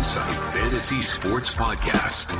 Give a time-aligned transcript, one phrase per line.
[0.00, 2.32] Insight Fantasy Sports Podcast.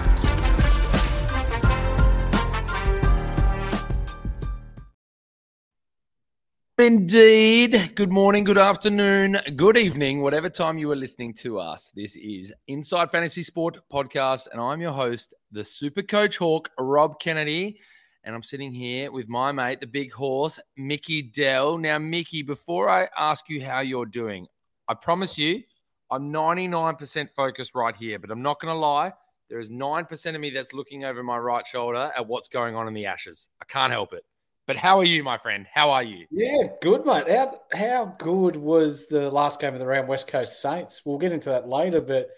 [6.78, 7.92] Indeed.
[7.94, 11.92] Good morning, good afternoon, good evening, whatever time you are listening to us.
[11.94, 17.20] This is Insight Fantasy Sport Podcast, and I'm your host, the Super Coach Hawk, Rob
[17.20, 17.78] Kennedy.
[18.24, 21.76] And I'm sitting here with my mate, the big horse, Mickey Dell.
[21.76, 24.46] Now, Mickey, before I ask you how you're doing,
[24.88, 25.62] I promise you,
[26.10, 29.12] I'm 99% focused right here, but I'm not going to lie.
[29.48, 32.88] There is 9% of me that's looking over my right shoulder at what's going on
[32.88, 33.48] in the ashes.
[33.60, 34.24] I can't help it.
[34.66, 35.66] But how are you, my friend?
[35.72, 36.26] How are you?
[36.30, 37.28] Yeah, good, mate.
[37.28, 41.02] How, how good was the last game of the round West Coast Saints?
[41.04, 42.28] We'll get into that later, but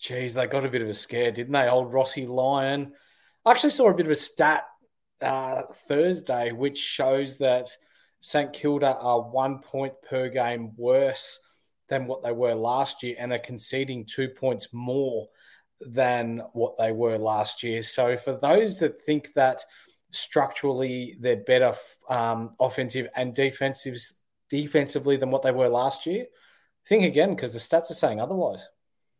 [0.00, 1.68] geez, they got a bit of a scare, didn't they?
[1.68, 2.92] Old Rossi Lyon.
[3.44, 4.64] I actually saw a bit of a stat
[5.20, 7.68] uh, Thursday, which shows that
[8.20, 11.38] St Kilda are one point per game worse
[11.90, 15.28] than what they were last year and are conceding two points more
[15.80, 17.82] than what they were last year.
[17.82, 19.62] So for those that think that
[20.12, 21.74] structurally they're better
[22.08, 23.96] um, offensive and defensive
[24.48, 26.26] defensively than what they were last year,
[26.86, 28.66] think again because the stats are saying otherwise.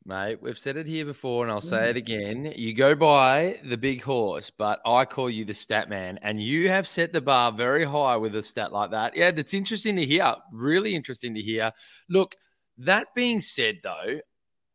[0.06, 2.54] Mate, we've said it here before and I'll say it again.
[2.56, 6.18] You go by the big horse, but I call you the stat man.
[6.22, 9.14] And you have set the bar very high with a stat like that.
[9.14, 10.34] Yeah, that's interesting to hear.
[10.52, 11.72] Really interesting to hear.
[12.08, 12.34] Look,
[12.80, 14.20] that being said, though,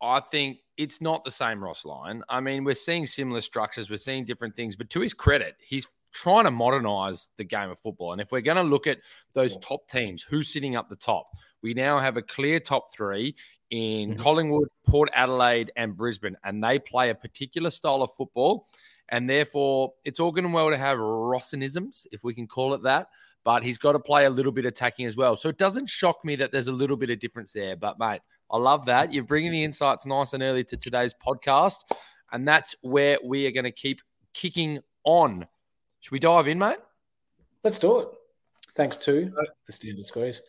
[0.01, 2.23] I think it's not the same Ross Lyon.
[2.29, 5.87] I mean, we're seeing similar structures, we're seeing different things, but to his credit, he's
[6.11, 8.13] trying to modernize the game of football.
[8.13, 8.99] And if we're going to look at
[9.33, 11.27] those top teams, who's sitting up the top?
[11.61, 13.35] We now have a clear top three
[13.69, 14.21] in mm-hmm.
[14.21, 18.67] Collingwood, Port Adelaide, and Brisbane, and they play a particular style of football.
[19.09, 23.09] And therefore, it's all going well to have Rossinisms, if we can call it that.
[23.45, 25.37] But he's got to play a little bit attacking as well.
[25.37, 27.77] So it doesn't shock me that there's a little bit of difference there.
[27.77, 29.13] But, mate, I love that.
[29.13, 31.83] You're bringing the insights nice and early to today's podcast.
[32.31, 34.01] And that's where we are going to keep
[34.33, 35.47] kicking on.
[36.01, 36.79] Should we dive in, mate?
[37.63, 38.07] Let's do it.
[38.75, 39.31] Thanks to
[39.67, 40.41] the standard squeeze.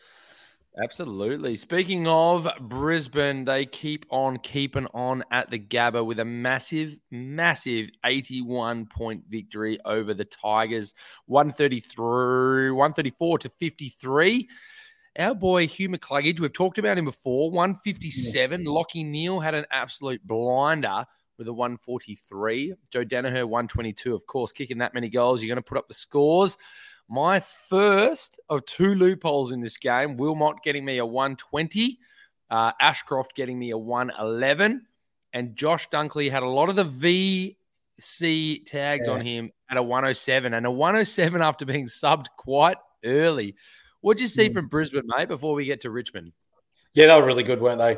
[0.79, 1.55] Absolutely.
[1.55, 7.89] Speaking of Brisbane, they keep on keeping on at the Gabba with a massive, massive
[8.05, 10.93] 81 point victory over the Tigers,
[11.25, 14.49] 133, 134 to 53.
[15.17, 18.61] Our boy Hugh McCluggage, we've talked about him before, 157.
[18.61, 18.67] Yeah.
[18.67, 21.05] Lachie Neale had an absolute blinder
[21.39, 22.75] with a 143.
[22.91, 24.13] Joe Daniher, 122.
[24.13, 26.57] Of course, kicking that many goals, you're going to put up the scores.
[27.09, 31.99] My first of two loopholes in this game Wilmot getting me a 120,
[32.49, 34.85] uh, Ashcroft getting me a 111,
[35.33, 37.55] and Josh Dunkley had a lot of the
[37.99, 39.13] VC tags yeah.
[39.13, 43.55] on him at a 107, and a 107 after being subbed quite early.
[44.01, 44.53] What'd you see mm.
[44.53, 46.33] from Brisbane, mate, before we get to Richmond?
[46.93, 47.97] Yeah, they were really good, weren't they?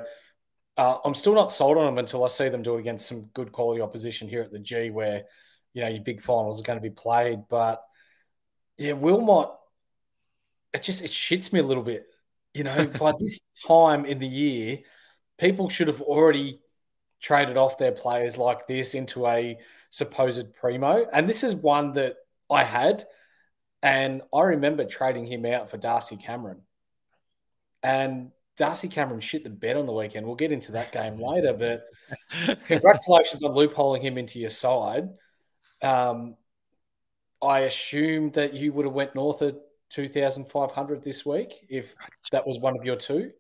[0.77, 3.23] Uh, I'm still not sold on them until I see them do it against some
[3.33, 5.23] good quality opposition here at the G, where
[5.73, 7.39] you know your big finals are going to be played.
[7.50, 7.83] But
[8.80, 9.50] yeah, Wilmot,
[10.74, 12.08] it just it shits me a little bit.
[12.54, 14.80] You know, by this time in the year,
[15.38, 16.62] people should have already
[17.22, 19.58] traded off their players like this into a
[19.90, 22.16] supposed primo, and this is one that
[22.50, 23.04] I had,
[23.84, 26.62] and I remember trading him out for Darcy Cameron,
[27.84, 30.26] and Darcy Cameron shit the bed on the weekend.
[30.26, 31.84] We'll get into that game later, but
[32.66, 35.10] congratulations on loopholing him into your side.
[35.81, 36.36] Um,
[37.41, 39.57] I assume that you would have went north of
[39.89, 41.95] 2,500 this week if
[42.31, 43.31] that was one of your two.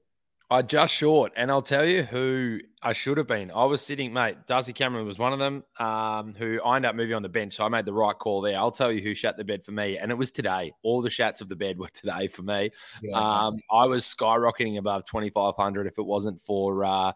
[0.51, 3.51] I just short, and I'll tell you who I should have been.
[3.51, 4.47] I was sitting, mate.
[4.47, 5.63] Darcy Cameron was one of them.
[5.77, 8.41] Um, who I ended up moving on the bench, so I made the right call
[8.41, 8.57] there.
[8.57, 10.71] I'll tell you who shat the bed for me, and it was today.
[10.81, 12.71] All the shats of the bed were today for me.
[13.03, 13.15] Yeah.
[13.15, 17.11] Um, I was skyrocketing above twenty five hundred if it wasn't for uh,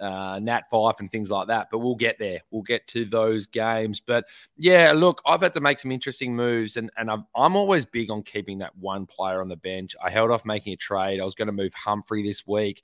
[0.00, 1.68] uh, Nat Fyfe and things like that.
[1.70, 2.40] But we'll get there.
[2.50, 4.00] We'll get to those games.
[4.00, 4.24] But
[4.56, 8.10] yeah, look, I've had to make some interesting moves, and and i am always big
[8.10, 9.94] on keeping that one player on the bench.
[10.02, 11.20] I held off making a trade.
[11.20, 12.82] I was going to move Humphrey this week.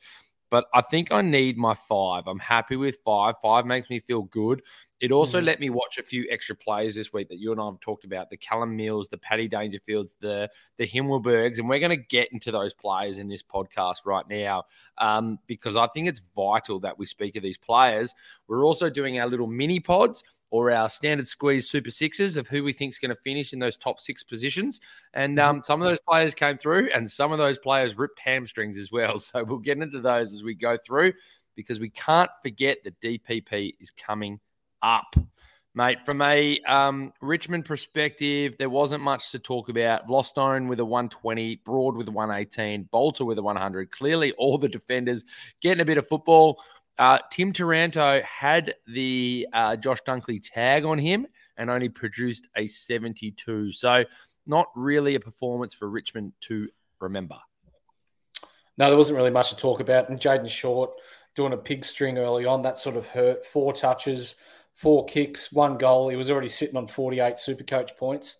[0.48, 2.24] But I think I need my five.
[2.26, 3.34] I'm happy with five.
[3.42, 4.62] Five makes me feel good.
[5.00, 7.60] It also mm let me watch a few extra players this week that you and
[7.60, 11.78] I have talked about the Callum Mills, the Paddy Dangerfields, the the Himmelbergs, and we're
[11.78, 14.64] going to get into those players in this podcast right now
[14.98, 18.14] um, because I think it's vital that we speak of these players.
[18.48, 22.64] We're also doing our little mini pods or our standard squeeze super sixes of who
[22.64, 24.80] we think is going to finish in those top six positions.
[25.12, 25.56] And mm-hmm.
[25.56, 28.90] um, some of those players came through, and some of those players ripped hamstrings as
[28.90, 29.18] well.
[29.26, 31.12] So we'll get into those as we go through
[31.56, 34.40] because we can't forget that DPP is coming
[34.86, 35.16] up.
[35.74, 40.08] Mate, from a um, Richmond perspective, there wasn't much to talk about.
[40.08, 43.90] Vlastuin with a 120, Broad with a 118, Bolter with a 100.
[43.90, 45.26] Clearly, all the defenders
[45.60, 46.62] getting a bit of football.
[46.98, 51.26] Uh, Tim Taranto had the uh, Josh Dunkley tag on him
[51.58, 53.72] and only produced a 72.
[53.72, 54.04] So,
[54.46, 56.68] not really a performance for Richmond to
[57.00, 57.36] remember.
[58.78, 60.08] No, there wasn't really much to talk about.
[60.08, 60.92] And Jayden Short
[61.34, 63.44] doing a pig string early on, that sort of hurt.
[63.44, 64.36] Four touches,
[64.76, 66.08] four kicks, one goal.
[66.08, 68.36] He was already sitting on 48 super coach points.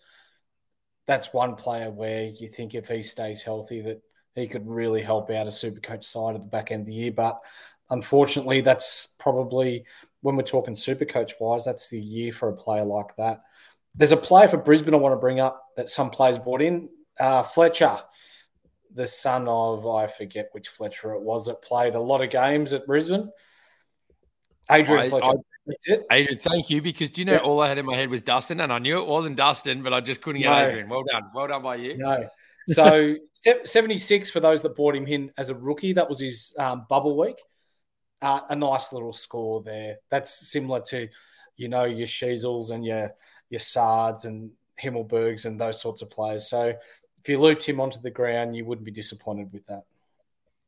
[1.07, 4.01] That's one player where you think if he stays healthy that
[4.35, 6.93] he could really help out a super coach side at the back end of the
[6.93, 7.11] year.
[7.11, 7.39] But
[7.89, 9.85] unfortunately, that's probably
[10.21, 13.41] when we're talking super coach wise, that's the year for a player like that.
[13.95, 16.89] There's a player for Brisbane I want to bring up that some players brought in.
[17.19, 17.97] Uh, Fletcher,
[18.93, 22.73] the son of, I forget which Fletcher it was that played a lot of games
[22.73, 23.31] at Brisbane.
[24.69, 25.31] Adrian I, Fletcher.
[25.31, 26.05] I, that's it.
[26.11, 26.81] Adrian, thank you.
[26.81, 27.39] Because do you know yeah.
[27.39, 29.93] all I had in my head was Dustin, and I knew it wasn't Dustin, but
[29.93, 30.67] I just couldn't get no.
[30.67, 30.89] Adrian.
[30.89, 31.23] Well done.
[31.33, 31.97] Well done by you.
[31.97, 32.27] No.
[32.67, 33.15] So
[33.63, 35.93] 76 for those that bought him in as a rookie.
[35.93, 37.37] That was his um, bubble week.
[38.21, 39.97] Uh, a nice little score there.
[40.09, 41.07] That's similar to,
[41.55, 43.13] you know, your Sheezels and your
[43.49, 46.49] your Sards and Himmelbergs and those sorts of players.
[46.49, 46.73] So
[47.27, 49.83] if you looped him onto the ground, you wouldn't be disappointed with that.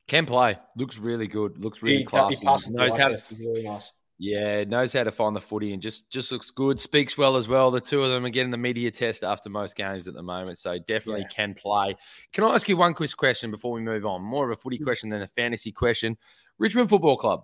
[0.07, 0.57] Can play.
[0.75, 1.63] Looks really good.
[1.63, 2.37] Looks really he, classy.
[2.37, 3.91] He passes knows how to, He's really nice.
[4.21, 6.77] Yeah, knows how to find the footy and just just looks good.
[6.77, 7.71] Speaks well as well.
[7.71, 10.57] The two of them are getting the media test after most games at the moment,
[10.57, 11.27] so definitely yeah.
[11.29, 11.95] can play.
[12.33, 14.21] Can I ask you one quick question before we move on?
[14.21, 14.83] More of a footy mm.
[14.83, 16.17] question than a fantasy question.
[16.57, 17.43] Richmond Football Club.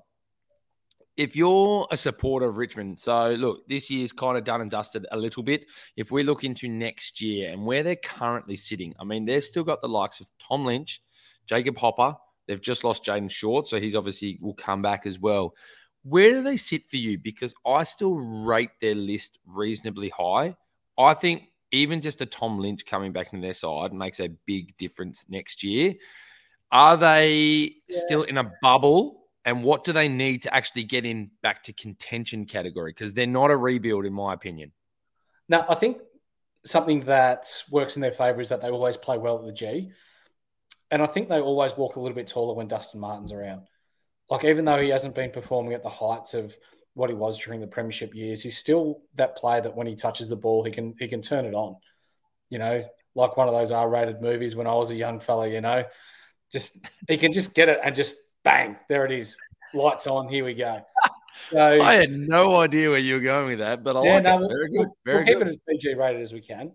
[1.16, 5.08] If you're a supporter of Richmond, so look, this year's kind of done and dusted
[5.12, 5.68] a little bit.
[5.96, 9.64] If we look into next year and where they're currently sitting, I mean, they've still
[9.64, 11.02] got the likes of Tom Lynch,
[11.48, 12.18] Jacob Hopper.
[12.48, 15.56] They've just lost Jayden Short, so he's obviously will come back as well.
[16.08, 17.18] Where do they sit for you?
[17.18, 20.56] Because I still rate their list reasonably high.
[21.00, 24.78] I think even just a Tom Lynch coming back into their side makes a big
[24.78, 25.96] difference next year.
[26.72, 28.00] Are they yeah.
[28.06, 29.24] still in a bubble?
[29.46, 32.92] And what do they need to actually get in back to contention category?
[32.92, 34.74] Because they're not a rebuild, in my opinion.
[35.50, 35.98] Now, I think
[36.64, 39.92] something that works in their favour is that they always play well at the G.
[40.92, 43.64] And I think they always walk a little bit taller when Dustin Martin's around
[44.30, 46.56] like even though he hasn't been performing at the heights of
[46.94, 50.30] what he was during the premiership years, he's still that player that when he touches
[50.30, 51.76] the ball, he can he can turn it on.
[52.50, 52.82] You know,
[53.16, 55.48] like one of those R-rated movies when I was a young fella.
[55.48, 55.84] You know,
[56.52, 59.38] just he can just get it and just bang, there it is,
[59.74, 60.30] lights on.
[60.30, 60.82] Here we go.
[61.52, 64.24] So, I had no idea where you were going with that, but I yeah, like
[64.24, 64.48] no, it.
[64.48, 64.92] Very we'll, good.
[65.06, 65.34] Very we'll good.
[65.34, 66.72] keep it as PG rated as we can.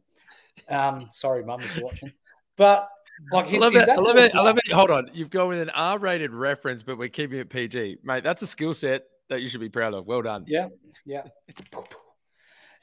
[0.69, 2.13] Um, sorry, mum, if you're watching.
[2.57, 2.89] But
[3.33, 3.89] like his, I love it.
[3.89, 4.35] I love it.
[4.35, 4.73] I love it.
[4.73, 5.11] Hold on.
[5.13, 8.25] You've gone with an R-rated reference, but we're keeping it PG, mate.
[8.25, 10.07] That's a skill set that you should be proud of.
[10.07, 10.45] Well done.
[10.47, 10.69] Yeah,
[11.07, 11.25] yeah.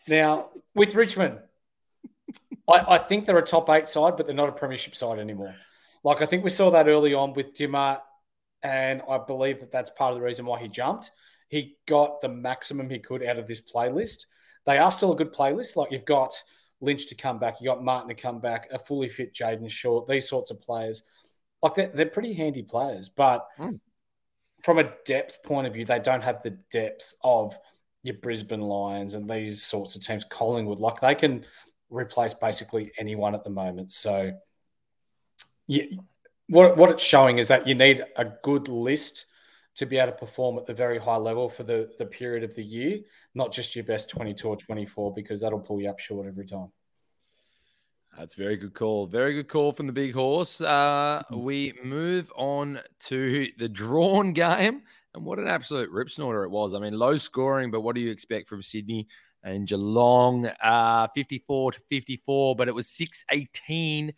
[0.07, 1.39] Now with Richmond,
[2.67, 5.53] I, I, think they're a top eight side, but they're not a premiership side anymore.
[6.03, 7.99] Like I think we saw that early on with Dimma
[8.63, 11.11] And I believe that that's part of the reason why he jumped.
[11.49, 14.25] He got the maximum he could out of this playlist.
[14.65, 15.75] They are still a good playlist.
[15.75, 16.33] Like you've got
[16.81, 20.07] Lynch to come back, you got Martin to come back, a fully fit Jayden Short,
[20.07, 21.03] these sorts of players.
[21.61, 23.79] Like they're, they're pretty handy players, but Mm.
[24.63, 27.57] from a depth point of view, they don't have the depth of
[28.03, 30.79] your Brisbane Lions and these sorts of teams, Collingwood.
[30.79, 31.45] Like they can
[31.89, 33.91] replace basically anyone at the moment.
[33.91, 34.33] So,
[35.67, 36.03] you,
[36.47, 39.25] what what it's showing is that you need a good list
[39.77, 42.53] to be able to perform at the very high level for the the period of
[42.55, 42.99] the year,
[43.33, 46.27] not just your best twenty two or twenty four, because that'll pull you up short
[46.27, 46.71] every time.
[48.17, 49.05] That's a very good call.
[49.05, 50.59] Very good call from the big horse.
[50.59, 54.81] Uh, we move on to the drawn game.
[55.13, 56.73] And what an absolute rip snorter it was.
[56.73, 59.07] I mean, low scoring, but what do you expect from Sydney
[59.43, 60.47] and Geelong?
[60.47, 64.13] Uh, 54 to 54, but it was 6 18.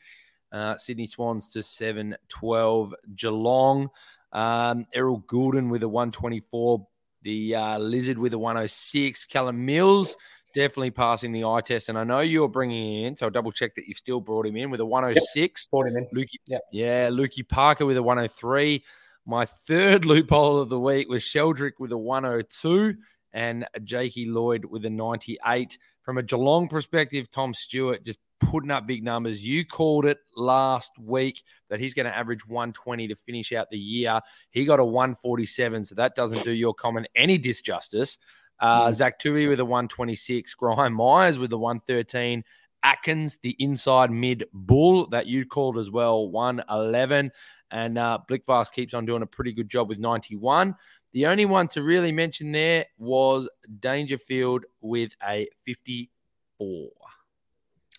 [0.51, 2.96] Uh, Sydney Swans to 7 12.
[3.16, 3.89] Geelong.
[4.31, 6.88] Um, Errol Gulden with a 124.
[7.24, 9.25] The uh, Lizard with a 106.
[9.25, 10.15] Callum Mills
[10.55, 11.89] definitely passing the eye test.
[11.89, 14.55] And I know you're bringing in, so I'll double check that you've still brought him
[14.55, 15.67] in with a 106.
[15.67, 16.07] Brought him in.
[16.15, 16.62] Lukey, Yep.
[16.71, 18.83] yeah, Lukey Parker with a 103.
[19.25, 22.95] My third loophole of the week was Sheldrick with a 102
[23.33, 25.77] and Jakey Lloyd with a 98.
[26.01, 29.46] From a Geelong perspective, Tom Stewart just putting up big numbers.
[29.46, 33.77] You called it last week that he's going to average 120 to finish out the
[33.77, 34.20] year.
[34.50, 38.18] He got a 147, so that doesn't do your comment any disjustice.
[38.60, 42.44] Uh, Zach Tuohy with a 126, Gryan Miers with the 113,
[42.84, 47.32] Atkins, the inside mid bull that you called as well, 111.
[47.72, 50.75] And uh, Blicavs keeps on doing a pretty good job with 91.
[51.12, 53.50] The only one to really mention there was
[53.80, 56.89] Dangerfield with a 54.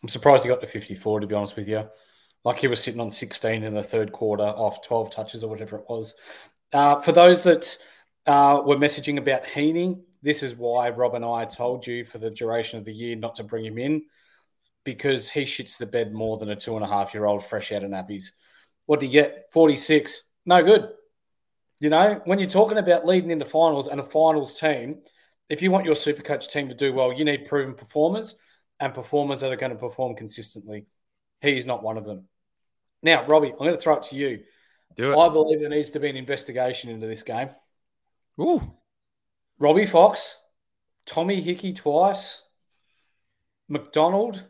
[0.03, 1.89] I'm surprised he got to 54, to be honest with you.
[2.45, 5.79] Like he was sitting on 16 in the third quarter off 12 touches or whatever
[5.79, 6.15] it was.
[6.73, 7.77] Uh, for those that
[8.27, 12.31] uh, were messaging about Heaney, this is why Rob and I told you for the
[12.31, 14.05] duration of the year not to bring him in
[14.85, 17.73] because he shits the bed more than a two and a half year old fresh
[17.73, 18.31] out of nappies.
[18.87, 19.47] What do you get?
[19.53, 20.23] 46.
[20.47, 20.91] No good.
[21.81, 25.01] You know, when you're talking about leading into finals and a finals team,
[25.49, 28.37] if you want your super coach team to do well, you need proven performers
[28.79, 30.87] and performers that are going to perform consistently.
[31.41, 32.29] He is not one of them.
[33.03, 34.41] Now, Robbie, I'm going to throw it to you.
[34.95, 35.17] Do it.
[35.17, 37.49] I believe there needs to be an investigation into this game.
[38.39, 38.61] Ooh.
[39.59, 40.39] Robbie Fox,
[41.07, 42.43] Tommy Hickey twice,
[43.69, 44.45] McDonald,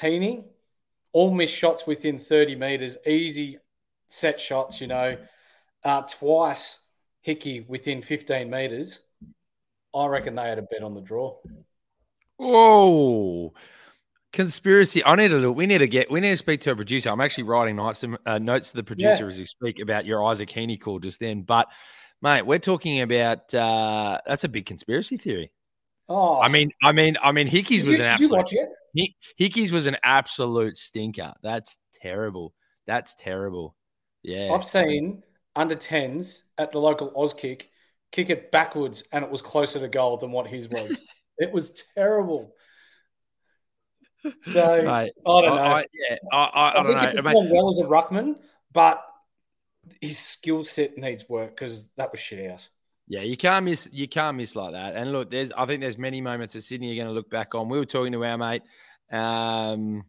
[0.00, 0.44] Heaney,
[1.12, 3.58] all missed shots within 30 metres, easy
[4.08, 5.16] set shots, you know.
[5.84, 6.78] Uh, twice
[7.22, 9.00] Hickey within 15 metres.
[9.94, 11.36] I reckon they had a bet on the draw.
[12.36, 13.52] Whoa.
[14.32, 15.04] Conspiracy.
[15.04, 15.56] I need to look.
[15.56, 16.10] We need to get.
[16.10, 17.10] We need to speak to a producer.
[17.10, 19.26] I'm actually writing notes, uh, notes to the producer Yeah.
[19.32, 21.42] as we speak about your Isaac Heaney call just then.
[21.42, 21.68] But,
[22.22, 23.52] mate, we're talking about.
[23.52, 25.50] Uh, that's a big conspiracy theory.
[26.08, 28.36] Oh, I mean, I mean, I mean, Hickey's was you, an did you absolute.
[28.36, 29.10] watch it?
[29.36, 31.32] Hickey's was an absolute stinker.
[31.42, 32.54] That's terrible.
[32.86, 33.76] That's terrible.
[34.22, 34.52] Yeah.
[34.52, 35.22] I've seen
[35.60, 37.64] under 10s at the local Auskick
[38.12, 41.00] kick it backwards and it was closer to goal than what his was.
[41.38, 42.54] it was terrible.
[44.40, 45.62] So Mate, I don't know.
[45.62, 47.10] I, I- yeah, I, I, I, I, don't think know.
[47.10, 48.36] he performed well as a ruckman,
[48.72, 49.04] but
[50.00, 52.68] his skill set needs work because that was shit out.
[53.06, 53.88] Yeah, you can't miss.
[53.90, 54.94] You can't miss like that.
[54.94, 55.50] And look, there's.
[55.52, 57.68] I think there's many moments that Sydney are going to look back on.
[57.68, 58.62] We were talking to our mate
[59.10, 60.04] um,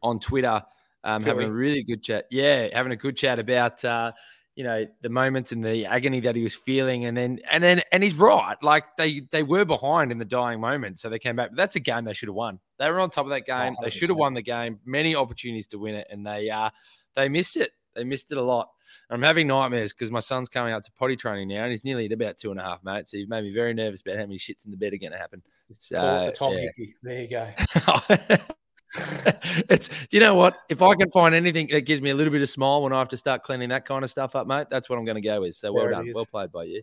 [0.00, 0.62] on Twitter,
[1.04, 2.26] um, having a really good chat.
[2.30, 4.12] Yeah, having a good chat about uh,
[4.56, 7.82] you know the moments and the agony that he was feeling, and then and then
[7.92, 8.56] and he's right.
[8.62, 11.50] Like they they were behind in the dying moment, so they came back.
[11.50, 12.58] But that's a game they should have won.
[12.78, 13.76] They were on top of that game.
[13.82, 14.80] They should have won the game.
[14.86, 16.70] Many opportunities to win it, and they uh
[17.14, 17.72] they missed it.
[17.94, 18.70] They missed it a lot.
[19.10, 22.06] I'm having nightmares because my son's coming out to potty training now, and he's nearly
[22.06, 23.08] at about two and a half, mate.
[23.08, 25.12] So you've made me very nervous about how many shits in the bed are going
[25.12, 25.42] to happen.
[25.78, 26.86] So, Call it the Tom yeah.
[27.02, 28.36] There you go.
[29.68, 30.56] it's you know what?
[30.68, 32.98] If I can find anything that gives me a little bit of smile when I
[32.98, 35.20] have to start cleaning that kind of stuff up, mate, that's what I'm going to
[35.20, 35.54] go with.
[35.54, 36.82] So well There it done, well played by you.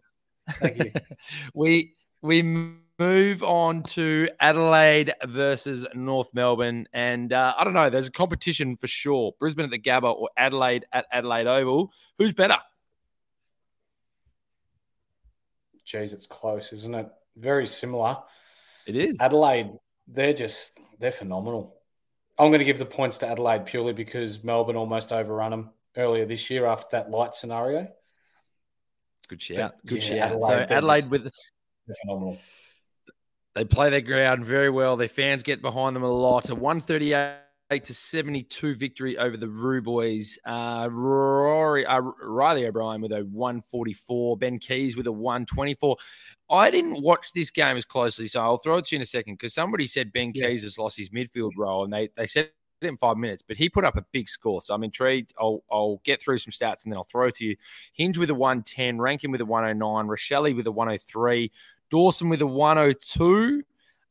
[0.60, 0.92] Thank you.
[1.56, 2.42] we we
[3.00, 7.90] move on to Adelaide versus North Melbourne, and uh, I don't know.
[7.90, 9.34] There's a competition for sure.
[9.40, 11.92] Brisbane at the Gabba or Adelaide at Adelaide Oval.
[12.18, 12.58] Who's better?
[15.86, 17.10] Jeez, it's close, isn't it?
[17.36, 18.18] Very similar.
[18.86, 19.20] It is.
[19.20, 19.72] Adelaide,
[20.08, 21.76] they're just they're phenomenal.
[22.38, 26.26] I'm going to give the points to Adelaide purely because Melbourne almost overrun them earlier
[26.26, 27.88] this year after that light scenario.
[29.28, 29.76] Good shout.
[29.86, 30.32] Good yeah, shout.
[30.32, 31.32] Adelaide, so Adelaide with
[32.02, 32.40] phenomenal.
[33.56, 34.98] they play their ground very well.
[34.98, 36.50] Their fans get behind them a lot.
[36.50, 40.38] A 138 to 72 victory over the Roo Boys.
[40.46, 45.98] Uh, Rory, uh, Riley O'Brien with a 144, Ben Keays with a 124.
[46.50, 49.06] I didn't watch this game as closely, so I'll throw it to you in a
[49.06, 50.48] second because somebody said Ben yeah.
[50.48, 52.52] Keays has lost his midfield role, and they, they said
[52.82, 54.62] it in five minutes, but he put up a big score.
[54.62, 55.34] So I'm intrigued.
[55.40, 57.56] I'll, I'll get through some stats and then I'll throw it to you.
[57.94, 61.52] Hinge with a 110, Rankin with a 109, Rachele with a 103,
[61.90, 63.64] Dawson with a 102,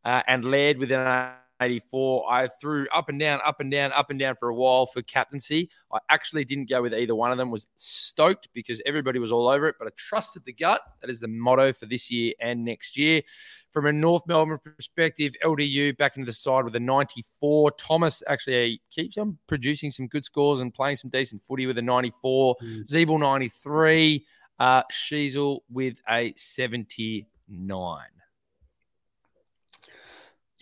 [0.05, 1.33] uh, and Laird with an
[1.63, 2.31] 84.
[2.31, 5.03] I threw up and down, up and down, up and down for a while for
[5.03, 5.71] captaincy.
[5.93, 7.51] I actually didn't go with either one of them.
[7.51, 10.83] Was stoked because everybody was all over it, but I trusted the gut.
[11.01, 13.23] That is the motto for this year and next year.
[13.71, 17.71] From a North Melbourne perspective, LDU back into the side with a 94.
[17.73, 21.83] Thomas actually keeps on producing some good scores and playing some decent footy with a
[21.83, 22.57] 94.
[22.63, 22.85] Mm.
[22.85, 24.27] Ziebell 93.
[24.59, 28.03] Uh, Sheezel with a 79.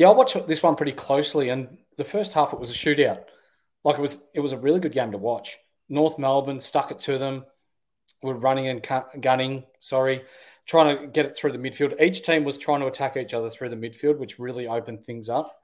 [0.00, 3.24] Yeah, I watched this one pretty closely, and the first half it was a shootout.
[3.84, 5.58] Like it was, it was a really good game to watch.
[5.90, 7.44] North Melbourne stuck it to them.
[8.22, 8.82] Were running and
[9.20, 9.64] gunning.
[9.80, 10.22] Sorry,
[10.64, 12.00] trying to get it through the midfield.
[12.00, 15.28] Each team was trying to attack each other through the midfield, which really opened things
[15.28, 15.54] up.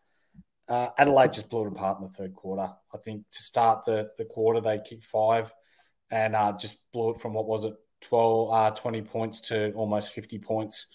[0.69, 2.71] Uh, Adelaide just blew it apart in the third quarter.
[2.93, 5.51] I think to start the, the quarter, they kicked five
[6.11, 10.11] and uh, just blew it from what was it, 12, uh, 20 points to almost
[10.11, 10.89] 50 points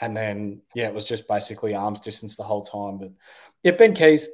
[0.00, 2.98] and then, yeah, it was just basically arms distance the whole time.
[2.98, 3.12] But
[3.62, 4.26] yeah, Ben Keays,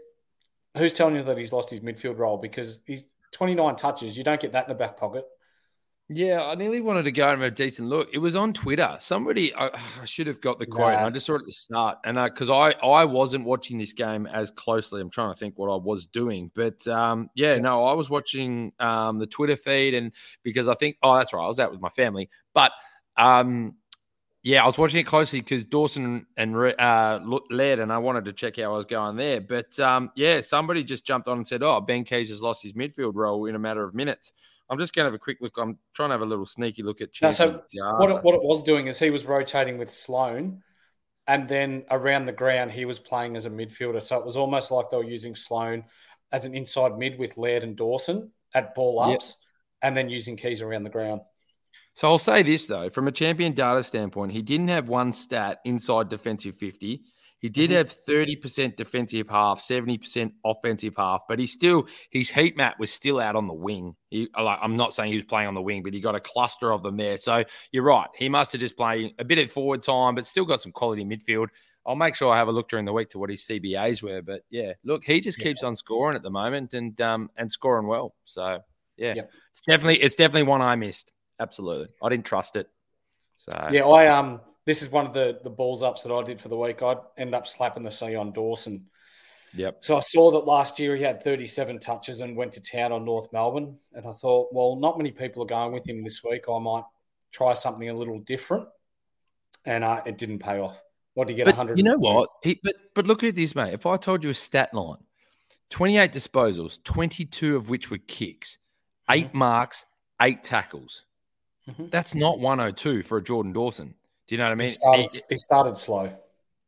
[0.76, 2.38] who's telling you that he's lost his midfield role?
[2.38, 4.16] Because he's 29 touches.
[4.16, 5.24] You don't get that in the back pocket.
[6.12, 8.08] Yeah, I nearly wanted to go and have a decent look.
[8.12, 8.96] It was on Twitter.
[8.98, 9.68] Somebody, I,
[10.02, 10.94] I should have got the quote.
[10.94, 11.06] Nah.
[11.06, 13.92] I just saw it at the start, and because I, I, I wasn't watching this
[13.92, 15.00] game as closely.
[15.00, 18.10] I'm trying to think what I was doing, but um, yeah, yeah, no, I was
[18.10, 20.10] watching um, the Twitter feed, and
[20.42, 22.72] because I think, oh, that's right, I was out with my family, but
[23.16, 23.76] um,
[24.42, 27.20] yeah, I was watching it closely because Dawson and uh,
[27.50, 29.40] led, and I wanted to check how I was going there.
[29.40, 32.72] But um, yeah, somebody just jumped on and said, "Oh, Ben Keays has lost his
[32.72, 34.32] midfield role in a matter of minutes."
[34.70, 35.58] I'm just going to have a quick look.
[35.58, 37.10] I'm trying to have a little sneaky look at.
[37.20, 37.62] No, so
[37.98, 40.62] what it, what it was doing is he was rotating with Sloan,
[41.26, 44.00] and then around the ground he was playing as a midfielder.
[44.00, 45.84] So it was almost like they were using Sloan
[46.32, 49.36] as an inside mid with Laird and Dawson at ball ups,
[49.82, 49.88] yep.
[49.88, 51.20] and then using Keays around the ground.
[52.00, 55.60] So I'll say this though, from a champion data standpoint, he didn't have one stat
[55.66, 57.02] inside defensive 50.
[57.40, 57.76] He did mm-hmm.
[57.76, 63.20] have 30% defensive half, 70% offensive half, but he still his heat map was still
[63.20, 63.96] out on the wing.
[64.08, 66.20] He, like, I'm not saying he was playing on the wing, but he got a
[66.20, 67.18] cluster of them there.
[67.18, 68.08] So you're right.
[68.16, 71.04] He must have just played a bit of forward time, but still got some quality
[71.04, 71.48] midfield.
[71.84, 74.22] I'll make sure I have a look during the week to what his CBAs were.
[74.22, 75.48] But yeah, look, he just yeah.
[75.48, 78.14] keeps on scoring at the moment and um and scoring well.
[78.24, 78.60] So
[78.96, 79.30] yeah, yep.
[79.50, 81.88] it's definitely it's definitely one I missed absolutely.
[82.02, 82.68] I didn't trust it.
[83.36, 86.40] So yeah, I um, this is one of the the balls ups that I did
[86.40, 86.82] for the week.
[86.82, 88.86] I end up slapping the C on Dawson.
[89.54, 89.78] Yep.
[89.80, 93.04] So I saw that last year he had 37 touches and went to town on
[93.04, 96.44] North Melbourne, and I thought, well, not many people are going with him this week.
[96.48, 96.84] I might
[97.32, 98.68] try something a little different,
[99.64, 100.80] and uh, it didn't pay off.
[101.14, 101.46] What did he get?
[101.46, 101.78] 100.
[101.78, 102.28] You know what?
[102.44, 103.74] He, but but look at this, mate.
[103.74, 104.98] If I told you a stat line,
[105.70, 108.58] 28 disposals, 22 of which were kicks,
[109.08, 109.38] 8 mm-hmm.
[109.38, 109.86] marks,
[110.20, 111.04] eight tackles.
[111.70, 111.88] Mm-hmm.
[111.88, 113.94] That's not 102 for a Jordan Dawson.
[114.26, 114.68] Do you know what I mean?
[114.68, 116.12] He started, he, he started slow.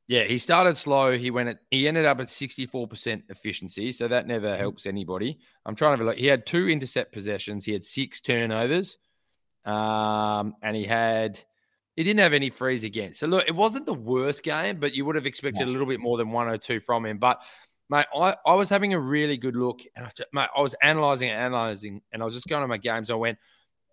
[0.09, 1.17] Yeah, he started slow.
[1.17, 4.61] He went at, he ended up at 64% efficiency, so that never mm-hmm.
[4.61, 5.39] helps anybody.
[5.65, 6.17] I'm trying to look.
[6.17, 7.65] He had two intercept possessions.
[7.65, 8.99] He had six turnovers,
[9.65, 11.39] um, and he had
[11.97, 13.15] he didn't have any frees again.
[13.15, 16.01] So look, it wasn't the worst game, but you would have expected a little bit
[16.01, 17.19] more than 102 from him.
[17.19, 17.43] But
[17.89, 21.31] mate, I, I was having a really good look, and I, mate, I was analyzing
[21.31, 23.11] and analyzing, and I was just going to my games.
[23.11, 23.39] I went,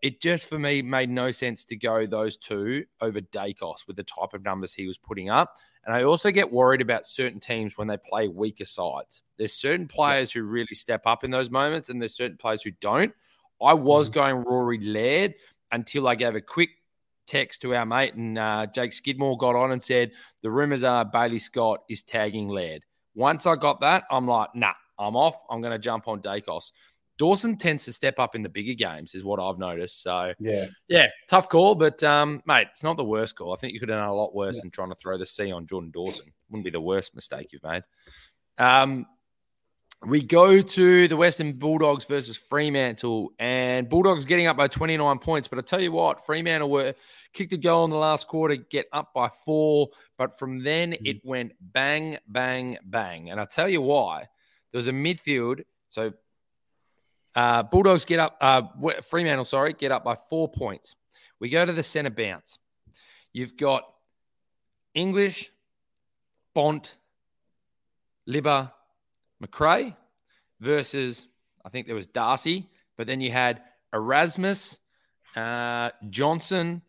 [0.01, 4.03] it just for me made no sense to go those two over Daicos with the
[4.03, 5.55] type of numbers he was putting up.
[5.85, 9.21] And I also get worried about certain teams when they play weaker sides.
[9.37, 12.71] There's certain players who really step up in those moments, and there's certain players who
[12.81, 13.13] don't.
[13.61, 14.19] I was mm-hmm.
[14.19, 15.35] going Rory Laird
[15.71, 16.69] until I gave a quick
[17.27, 21.05] text to our mate, and uh, Jake Skidmore got on and said the rumors are
[21.05, 22.83] Bailey Scott is tagging Laird.
[23.15, 25.39] Once I got that, I'm like, nah, I'm off.
[25.49, 26.71] I'm going to jump on Daicos.
[27.19, 30.01] Dawson tends to step up in the bigger games, is what I've noticed.
[30.01, 33.53] So yeah, yeah, tough call, but um, mate, it's not the worst call.
[33.53, 34.61] I think you could have done a lot worse yeah.
[34.61, 36.31] than trying to throw the C on Jordan Dawson.
[36.49, 37.83] Wouldn't be the worst mistake you've made.
[38.57, 39.05] Um,
[40.05, 45.49] we go to the Western Bulldogs versus Fremantle, and Bulldogs getting up by 29 points.
[45.49, 46.93] But I tell you what, Fremantle were
[47.33, 49.89] kicked a goal in the last quarter, get up by four.
[50.17, 51.05] But from then mm-hmm.
[51.05, 53.29] it went bang, bang, bang.
[53.29, 54.27] And I tell you why.
[54.71, 55.63] There was a midfield.
[55.89, 56.13] So
[57.35, 58.63] uh, Bulldogs get up, uh,
[59.07, 60.95] Fremantle, sorry, get up by four points.
[61.39, 62.59] We go to the centre bounce.
[63.31, 63.83] You've got
[64.93, 65.51] English,
[66.53, 66.95] Bont,
[68.27, 68.71] Libba,
[69.43, 69.95] McRae,
[70.59, 71.27] versus
[71.63, 73.61] I think there was Darcy, but then you had
[73.93, 74.79] Erasmus,
[75.35, 76.81] uh, Johnson,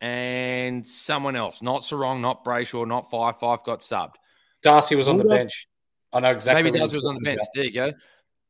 [0.00, 1.62] and someone else.
[1.62, 3.40] Not Serong, not Brayshaw, not Fyfe.
[3.40, 4.14] Fyfe got subbed.
[4.62, 5.66] Darcy was on the bench.
[6.12, 6.62] I know exactly.
[6.62, 7.38] Maybe Darcy was on the bench.
[7.38, 7.48] About.
[7.54, 7.92] There you go.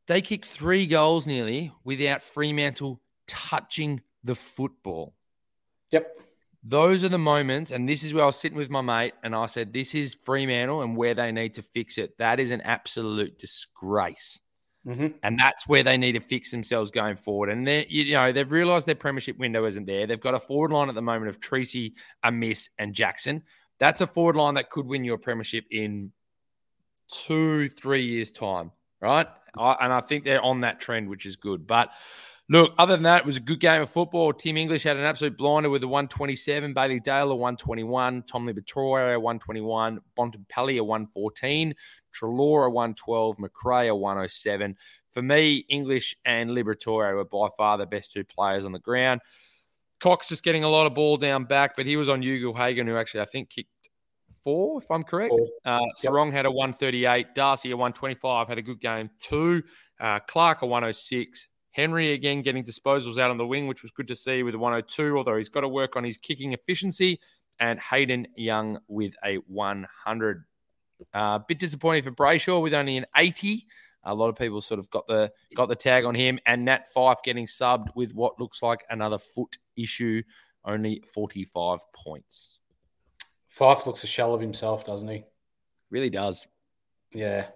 [0.08, 5.14] They kicked three goals nearly without Fremantle touching the football.
[5.92, 6.20] Yep.
[6.64, 9.34] Those are the moments, and this is where I was sitting with my mate, and
[9.34, 12.18] I said, "This is Fremantle and where they need to fix it.
[12.18, 14.40] That is an absolute disgrace."
[14.86, 15.08] Mm-hmm.
[15.22, 17.50] And that's where they need to fix themselves going forward.
[17.50, 20.06] And they, you know, they've realised their premiership window isn't there.
[20.06, 21.92] They've got a forward line at the moment of Treacy,
[22.22, 23.42] Amiss, and Jackson.
[23.78, 26.12] That's a forward line that could win you a premiership in
[27.08, 29.26] two, three years' time, right?
[29.56, 31.66] I, and I think they're on that trend, which is good.
[31.66, 31.90] But
[32.48, 34.32] look, other than that, it was a good game of football.
[34.32, 39.14] Tim English had an absolute blinder with a 127, Bailey Dale a 121, Tom Liberatore
[39.14, 41.74] a 121, Bontempelli a 114,
[42.12, 44.76] Treloar a 112, McRae a 107.
[45.10, 49.20] For me, English and Liberatore were by far the best two players on the ground.
[50.00, 52.96] Cox just getting a lot of ball down back, but he was on Ugle-Hagan, who
[52.96, 53.70] actually I think kicked
[54.44, 55.34] four, if I'm correct.
[55.64, 56.34] Uh, Serong yep.
[56.34, 57.34] had a 138.
[57.34, 59.62] Darcy a 125, had a good game too.
[60.00, 61.48] Uh, Clark a 106.
[61.70, 64.58] Henry again getting disposals out on the wing, which was good to see with a
[64.58, 67.20] 102, although he's got to work on his kicking efficiency.
[67.60, 70.44] And Hayden Young with a 100.
[71.14, 73.66] A uh, bit disappointing for Brayshaw with only an 80.
[74.04, 76.92] A lot of people sort of got the got the tag on him, and Nat
[76.94, 80.22] Fyfe getting subbed with what looks like another foot issue,
[80.64, 82.60] only 45 points.
[83.58, 85.24] Fyfe looks a shell of himself, doesn't he?
[85.90, 86.46] Really does.
[87.12, 87.46] Yeah.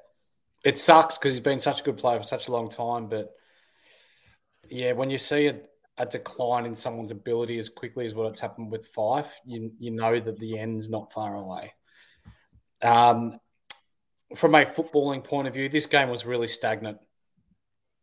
[0.64, 3.08] It sucks because he's been such a good player for such a long time.
[3.08, 3.30] But
[4.68, 5.60] yeah, when you see a,
[5.98, 10.18] a decline in someone's ability as quickly as what's happened with Fyfe, you, you know
[10.18, 11.72] that the end's not far away.
[12.82, 13.38] Um,
[14.34, 16.98] from a footballing point of view, this game was really stagnant.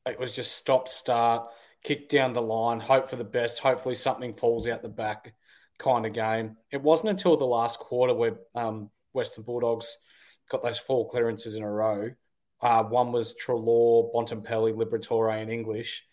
[0.05, 1.49] It was just stop, start,
[1.83, 3.59] kick down the line, hope for the best.
[3.59, 5.33] Hopefully, something falls out the back
[5.79, 6.57] kind of game.
[6.71, 9.97] It wasn't until the last quarter where um, Western Bulldogs
[10.49, 12.11] got those four clearances in a row.
[12.61, 16.05] Uh, one was Treloar, Bontempelli, Liberatore, and English,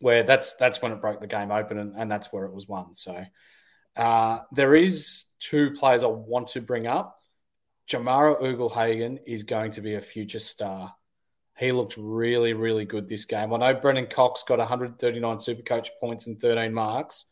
[0.00, 2.66] where that's that's when it broke the game open, and, and that's where it was
[2.66, 2.94] won.
[2.94, 3.24] So
[3.96, 7.18] uh, there is two players I want to bring up.
[7.86, 10.94] Jamarra Ugle-Hagan is going to be a future star.
[11.58, 13.52] He looked really, really good this game.
[13.52, 17.26] I know Brennan Cox got 139 super coach points and 13 marks.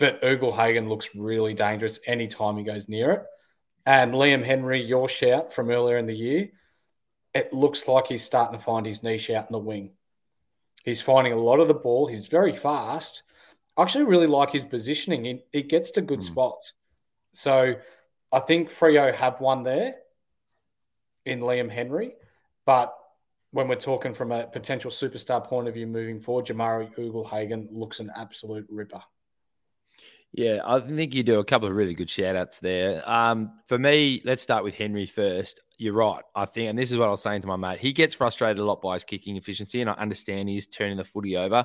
[0.00, 3.22] But Ugle-Hagan looks really dangerous anytime he goes near it.
[3.84, 6.48] And Liam Henry, your shout from earlier in the year,
[7.34, 9.92] it looks like he's starting to find his niche out in the wing.
[10.84, 12.06] He's finding a lot of the ball.
[12.06, 13.22] He's very fast.
[13.76, 15.24] I actually really like his positioning.
[15.24, 16.24] He, he gets to good mm.
[16.24, 16.72] spots.
[17.32, 17.74] So
[18.32, 19.96] I think Freo have one there
[21.26, 22.14] in Liam Henry.
[22.64, 22.94] But
[23.50, 28.00] when we're talking from a potential superstar point of view moving forward, Jamarra Ugle-Hagan looks
[28.00, 29.02] an absolute ripper.
[30.32, 33.02] Yeah, I think you do a couple of really good shout outs there.
[33.08, 35.60] Um, for me, let's start with Henry first.
[35.76, 36.22] You're right.
[36.36, 38.58] I think, and this is what I was saying to my mate, he gets frustrated
[38.58, 41.64] a lot by his kicking efficiency, and I understand he's turning the footy over,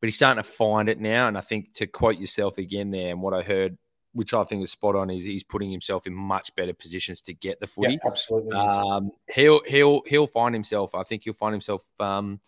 [0.00, 1.28] but he's starting to find it now.
[1.28, 3.76] And I think to quote yourself again there, and what I heard,
[4.12, 7.34] which I think is spot on, is he's putting himself in much better positions to
[7.34, 7.94] get the footy.
[7.94, 8.56] Yeah, absolutely.
[8.56, 10.94] Um, he'll he'll he'll find himself.
[10.94, 11.86] I think he'll find himself.
[12.00, 12.40] Um,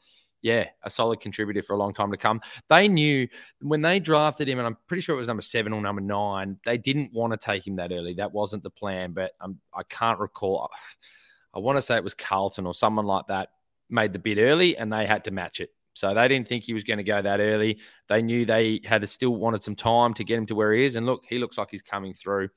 [0.42, 2.40] yeah, a solid contributor for a long time to come.
[2.68, 3.28] They knew
[3.60, 6.58] when they drafted him, and I'm pretty sure it was number seven or number nine,
[6.64, 8.14] they didn't want to take him that early.
[8.14, 10.70] That wasn't the plan, but um, I can't recall.
[11.54, 13.48] I want to say it was Carlton or someone like that
[13.90, 15.70] made the bid early and they had to match it.
[15.94, 17.78] So they didn't think he was going to go that early.
[18.08, 20.94] They knew they had still wanted some time to get him to where he is.
[20.94, 22.50] And look, he looks like he's coming through.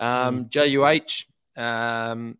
[0.00, 0.50] Um, mm.
[0.50, 1.26] JUH,
[1.62, 2.38] um,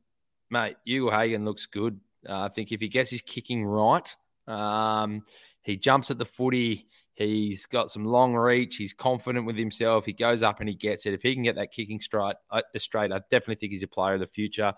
[0.50, 2.00] mate, Ugle-Hagan looks good.
[2.28, 5.24] Uh, I think if he gets his kicking right, um,
[5.62, 6.86] he jumps at the footy.
[7.14, 8.76] He's got some long reach.
[8.76, 10.06] He's confident with himself.
[10.06, 11.12] He goes up and he gets it.
[11.12, 14.14] If he can get that kicking straight, uh, straight, I definitely think he's a player
[14.14, 14.72] of the future.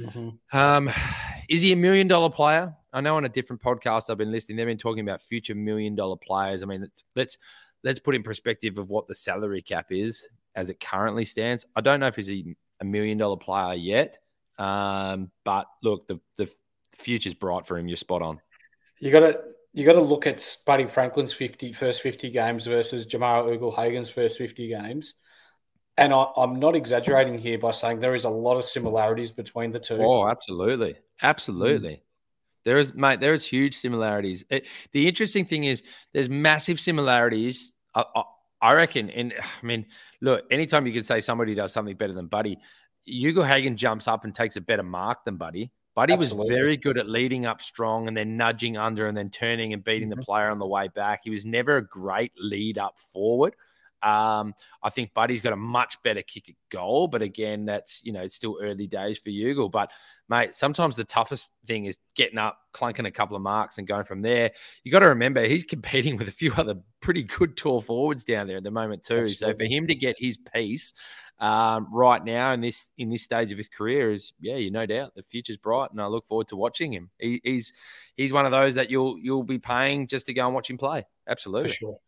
[0.00, 0.56] Mm-hmm.
[0.56, 0.90] Um,
[1.48, 2.74] is he a million dollar player?
[2.92, 5.94] I know on a different podcast I've been listening, they've been talking about future million
[5.94, 6.62] dollar players.
[6.62, 7.38] I mean, let's let's,
[7.84, 11.66] let's put in perspective of what the salary cap is as it currently stands.
[11.76, 12.44] I don't know if he's a,
[12.80, 14.18] a million dollar player yet,
[14.58, 16.50] um, but look, the the
[16.96, 17.88] future's bright for him.
[17.88, 18.40] You're spot on.
[19.00, 19.40] You got to
[19.74, 24.38] you got to look at Buddy Franklin's 50 first 50 games versus Jamarra Ugle-Hagan's first
[24.38, 25.14] 50 games.
[25.96, 29.72] And I, am not exaggerating here by saying there is a lot of similarities between
[29.72, 29.98] the two.
[30.00, 30.96] Oh, absolutely.
[31.22, 31.94] Absolutely.
[31.94, 32.00] Mm.
[32.64, 34.44] There is, mate, there is huge similarities.
[34.48, 37.72] It, the interesting thing is there's massive similarities.
[37.94, 38.22] I, I,
[38.62, 39.86] I reckon, and I mean,
[40.20, 42.58] look, anytime you can say somebody does something better than Buddy,
[43.08, 46.38] Ugle-Hagan jumps up and takes a better mark than Buddy Buddy Absolutely.
[46.38, 49.84] was very good at leading up strong and then nudging under and then turning and
[49.84, 50.18] beating mm-hmm.
[50.18, 51.20] the player on the way back.
[51.22, 53.54] He was never a great lead up forward.
[54.04, 54.52] Um,
[54.82, 58.20] I think Buddy's got a much better kick at goal, but again, that's you know
[58.20, 59.70] it's still early days for Ugle.
[59.70, 59.90] But
[60.28, 64.04] mate, sometimes the toughest thing is getting up, clunking a couple of marks, and going
[64.04, 64.50] from there.
[64.82, 68.46] You got to remember he's competing with a few other pretty good tall forwards down
[68.46, 69.20] there at the moment too.
[69.20, 69.52] Absolutely.
[69.52, 70.92] So for him to get his piece
[71.44, 74.86] um, right now in this in this stage of his career is yeah, you no
[74.86, 77.10] doubt the future's bright, and I look forward to watching him.
[77.18, 77.74] He, he's
[78.16, 80.78] he's one of those that you'll you'll be paying just to go and watch him
[80.78, 81.04] play.
[81.28, 81.98] Absolutely, for sure.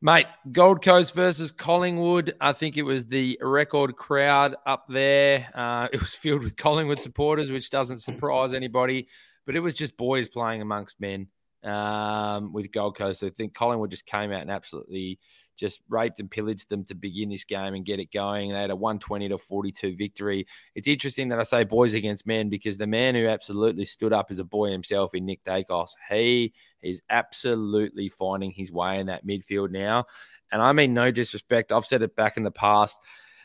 [0.00, 2.34] Mate, Gold Coast versus Collingwood.
[2.40, 5.50] I think it was the record crowd up there.
[5.54, 9.08] Uh, it was filled with Collingwood supporters, which doesn't surprise anybody,
[9.44, 11.28] but it was just boys playing amongst men
[11.64, 13.22] um, with Gold Coast.
[13.22, 15.18] I think Collingwood just came out and absolutely
[15.60, 18.50] just raped and pillaged them to begin this game and get it going.
[18.50, 20.46] They had a 120 to 42 victory.
[20.74, 24.28] It's interesting that I say boys against men because the man who absolutely stood up
[24.30, 29.26] as a boy himself in Nick Daicos, he is absolutely finding his way in that
[29.26, 30.06] midfield now.
[30.50, 31.70] And I mean, no disrespect.
[31.70, 32.98] I've said it back in the past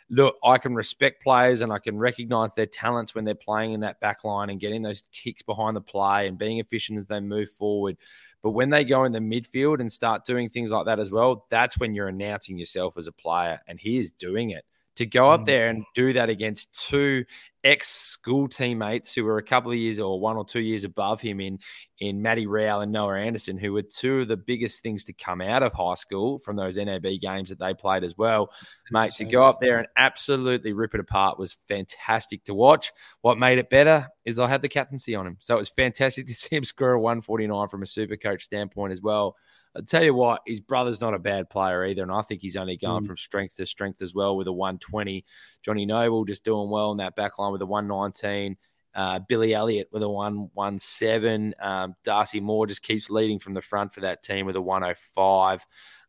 [0.10, 3.80] look, I can respect players and I can recognize their talents when they're playing in
[3.82, 7.20] that back line and getting those kicks behind the play and being efficient as they
[7.20, 7.98] move forward.
[8.42, 11.46] But when they go in the midfield and start doing things like that as well,
[11.50, 13.62] that's when you're announcing yourself as a player.
[13.68, 14.66] And he is doing it
[14.96, 15.46] to go up mm.
[15.46, 17.26] there and do that against two
[17.66, 21.20] ex school teammates who were a couple of years or one or two years above
[21.20, 21.58] him in
[22.00, 25.42] in Matty Rowell and Noah Anderson, who were two of the biggest things to come
[25.42, 28.52] out of high school from those NAB games that they played as well.
[28.92, 32.92] Mate, to go up there and absolutely rip it apart was fantastic to watch.
[33.22, 35.38] What made it better is I had the captaincy on him.
[35.40, 38.94] So it was fantastic to see him score a 149 from a super coach standpoint
[38.94, 39.38] as well.
[39.76, 42.04] I'll tell you what, his brother's not a bad player either.
[42.04, 43.08] And I think he's only going mm.
[43.08, 45.26] from strength to strength as well with a 120.
[45.62, 48.58] Johnny Noble just doing well in that back line with a 119.
[48.94, 51.54] Uh, Billy Elliott with a 117.
[51.60, 55.66] Um, Darcy Moore just keeps leading from the front for that team with a 105.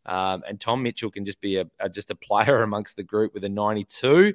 [0.07, 3.35] Um, and Tom Mitchell can just be a, a, just a player amongst the group
[3.35, 4.35] with a 92.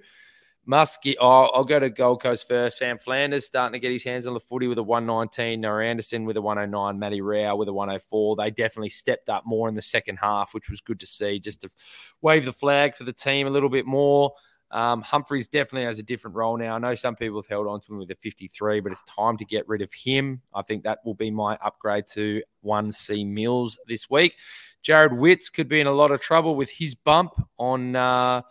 [0.67, 2.77] Muskie, oh, I'll go to Gold Coast first.
[2.77, 5.59] Sam Flanders starting to get his hands on the footy with a 119.
[5.59, 6.99] Noah Anderson with a 109.
[6.99, 8.35] Matty Rowell with a 104.
[8.35, 11.61] They definitely stepped up more in the second half, which was good to see, just
[11.61, 11.69] to
[12.21, 14.33] wave the flag for the team a little bit more.
[14.69, 16.75] Um, Humphreys definitely has a different role now.
[16.75, 19.37] I know some people have held on to him with a 53, but it's time
[19.37, 20.41] to get rid of him.
[20.53, 24.37] I think that will be my upgrade to 1C Mills this week.
[24.83, 27.95] Jarrod Witts could be in a lot of trouble with his bump on.
[27.95, 28.43] Uh,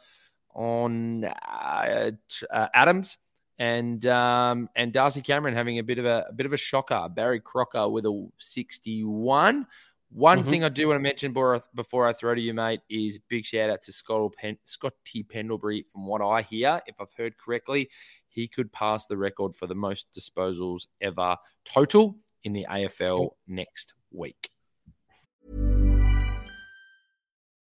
[0.55, 2.11] on uh,
[2.51, 3.19] uh, Adams
[3.59, 7.09] and um, and Darcy Cameron having a bit of a, a, bit of a shocker.
[7.11, 9.67] Barry Crocker with a 61.
[10.13, 10.51] One mm-hmm.
[10.51, 13.71] thing I do want to mention before I throw to you, mate, is big shout
[13.71, 15.85] out to Scott Pen- Scotty Pendlebury.
[15.93, 17.91] From what I hear, if I've heard correctly,
[18.29, 23.95] he could pass the record for the most disposals ever total in the AFL next
[24.11, 24.51] week.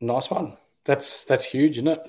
[0.00, 0.56] Nice one.
[0.84, 2.00] That's that's huge, isn't it?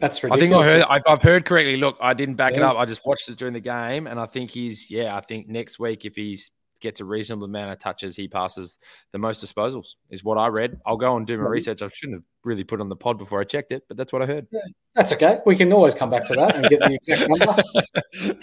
[0.00, 0.66] That's ridiculous.
[0.66, 1.02] I think I heard.
[1.06, 1.76] I've heard correctly.
[1.76, 2.58] Look, I didn't back yeah.
[2.58, 2.76] it up.
[2.76, 4.90] I just watched it during the game, and I think he's.
[4.90, 6.38] Yeah, I think next week if he
[6.80, 8.78] gets a reasonable amount of touches, he passes
[9.12, 9.94] the most disposals.
[10.10, 10.80] Is what I read.
[10.86, 11.82] I'll go and do my research.
[11.82, 14.22] I shouldn't have really put on the pod before I checked it, but that's what
[14.22, 14.46] I heard.
[14.52, 14.60] Yeah,
[14.94, 15.40] that's okay.
[15.44, 17.62] We can always come back to that and get the exact number.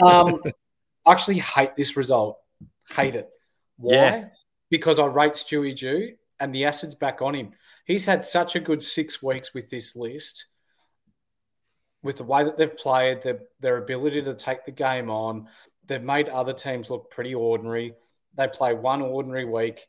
[0.02, 0.42] Um,
[1.06, 2.40] I actually hate this result.
[2.90, 3.30] Hate it.
[3.78, 3.94] Why?
[3.94, 4.26] Yeah.
[4.70, 6.16] Because I rate Stewie Dew
[6.46, 7.50] and the acid's back on him.
[7.86, 10.46] He's had such a good six weeks with this list,
[12.04, 15.48] with the way that they've played, their, their ability to take the game on.
[15.88, 17.96] They've made other teams look pretty ordinary.
[18.36, 19.80] They play one ordinary week.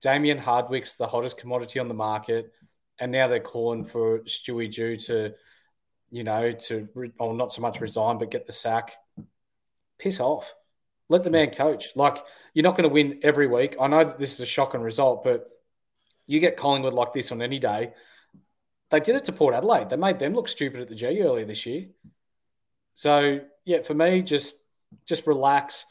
[0.00, 2.52] Damien Hardwick's the hottest commodity on the market,
[3.00, 5.34] and now they're calling for Stewie Dew to
[6.10, 6.88] you know, to
[7.18, 8.92] or not so much resign, but get the sack.
[9.98, 10.54] Piss off.
[11.08, 11.88] Let the man coach.
[11.94, 12.18] Like
[12.54, 13.76] you're not going to win every week.
[13.80, 15.48] I know that this is a shocking result, but
[16.26, 17.92] you get Collingwood like this on any day.
[18.90, 19.88] They did it to Port Adelaide.
[19.88, 21.86] They made them look stupid at the G earlier this year.
[22.94, 24.56] So yeah, for me, just
[25.06, 25.84] just relax.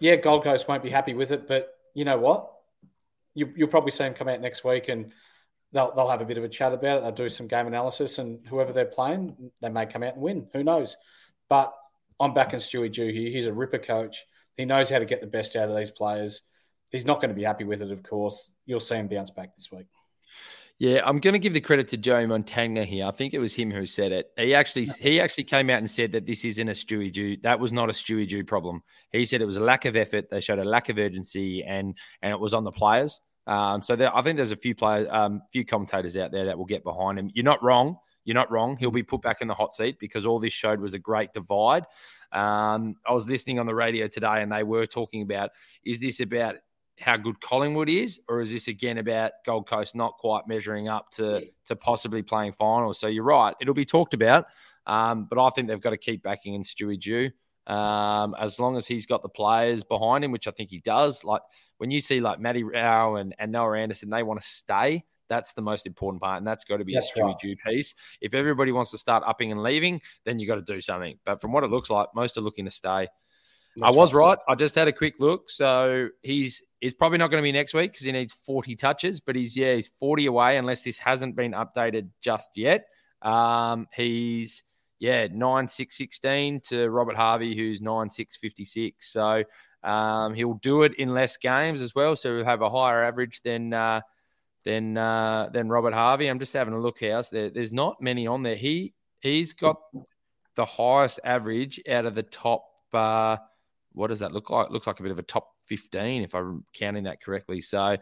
[0.00, 2.50] Yeah, Gold Coast won't be happy with it, but you know what?
[3.34, 5.12] You, will probably see them come out next week and
[5.72, 7.02] they'll they'll have a bit of a chat about it.
[7.02, 10.46] They'll do some game analysis, and whoever they're playing, they may come out and win.
[10.52, 10.96] Who knows?
[11.48, 11.74] But
[12.20, 13.30] I'm backing Stewie Dew here.
[13.30, 14.24] He's a ripper coach.
[14.56, 16.42] He knows how to get the best out of these players.
[16.92, 18.52] He's not going to be happy with it, of course.
[18.66, 19.86] You'll see him bounce back this week.
[20.78, 23.06] Yeah, I'm going to give the credit to Joe Montagna here.
[23.06, 24.30] I think it was him who said it.
[24.36, 27.36] He actually he actually came out and said that this isn't a Stewie Dew.
[27.42, 28.82] That was not a Stewie Dew problem.
[29.12, 30.28] He said it was a lack of effort.
[30.28, 33.20] They showed a lack of urgency, and and it was on the players.
[33.46, 36.58] Um, so there, I think there's a few players, um, few commentators out there that
[36.58, 37.30] will get behind him.
[37.32, 37.98] You're not wrong.
[38.24, 38.76] You're not wrong.
[38.76, 41.32] He'll be put back in the hot seat because all this showed was a great
[41.32, 41.84] divide.
[42.32, 45.50] Um, I was listening on the radio today, and they were talking about:
[45.84, 46.56] is this about
[46.98, 51.10] how good Collingwood is, or is this again about Gold Coast not quite measuring up
[51.12, 52.98] to to possibly playing finals?
[52.98, 54.46] So you're right; it'll be talked about,
[54.86, 57.30] um, but I think they've got to keep backing in Stewie Dew.
[57.66, 61.22] Um, as long as he's got the players behind him, which I think he does.
[61.22, 61.42] Like
[61.78, 65.04] when you see like Matty Rowell and, and Noah Anderson, they want to stay.
[65.28, 67.38] That's the most important part, and that's got to be that's a Stewie right.
[67.38, 67.94] Dew piece.
[68.20, 71.18] If everybody wants to start upping and leaving, then you got to do something.
[71.24, 73.08] But from what it looks like, most are looking to stay.
[73.76, 74.30] That's I was right.
[74.30, 74.38] right.
[74.48, 75.48] I just had a quick look.
[75.48, 79.20] So he's he's probably not going to be next week because he needs 40 touches,
[79.20, 82.86] but he's yeah, he's 40 away unless this hasn't been updated just yet.
[83.22, 84.64] Um, he's
[84.98, 88.38] yeah, 9 6 16 to Robert Harvey, who's 9 6
[89.00, 89.42] So
[89.82, 92.14] um, he'll do it in less games as well.
[92.14, 94.02] So he'll have a higher average than uh,
[94.64, 96.28] than uh, than Robert Harvey.
[96.28, 97.30] I'm just having a look, house.
[97.30, 98.54] There, there's not many on there.
[98.54, 99.76] He he's got
[100.54, 103.38] the highest average out of the top uh,
[103.94, 104.66] what does that look like?
[104.66, 107.60] It looks like a bit of a top 15 if I'm counting that correctly.
[107.60, 107.96] So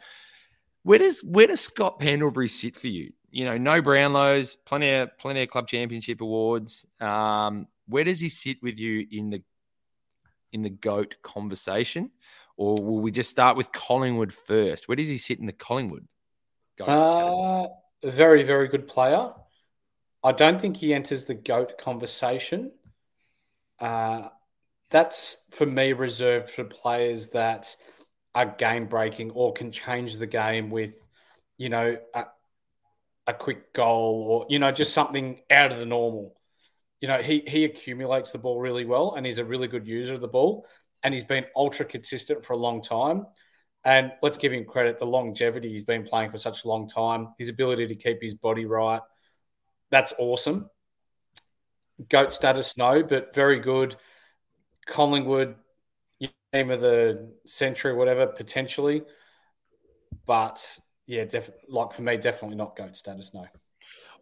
[0.82, 3.12] where does where does Scott Pendlebury sit for you?
[3.30, 6.86] You know, no Brownlows, plenty of plenty of club championship awards.
[7.00, 9.42] Um, where does he sit with you in the
[10.52, 12.10] in the goat conversation,
[12.56, 14.88] or will we just start with Collingwood first?
[14.88, 16.06] Where does he sit in the Collingwood?
[16.80, 17.66] Uh,
[18.02, 19.32] very very good player.
[20.22, 22.72] I don't think he enters the goat conversation.
[23.78, 24.28] Uh,
[24.90, 27.74] that's for me reserved for players that
[28.34, 31.08] are game breaking or can change the game with,
[31.58, 32.24] you know, a,
[33.26, 36.36] a, quick goal or, you know, just something out of the normal.
[37.00, 40.14] You know, he, he accumulates the ball really well and he's a really good user
[40.14, 40.66] of the ball
[41.02, 43.26] and he's been ultra consistent for a long time.
[43.84, 47.28] And let's give him credit the longevity he's been playing for such a long time,
[47.38, 49.00] his ability to keep his body right.
[49.90, 50.68] That's awesome.
[52.08, 53.96] Goat status, no, but very good
[54.86, 55.56] Collingwood,
[56.52, 59.02] game of the century, whatever, potentially.
[60.26, 60.66] But
[61.06, 63.32] yeah, def- like for me, definitely not goat status.
[63.34, 63.46] No.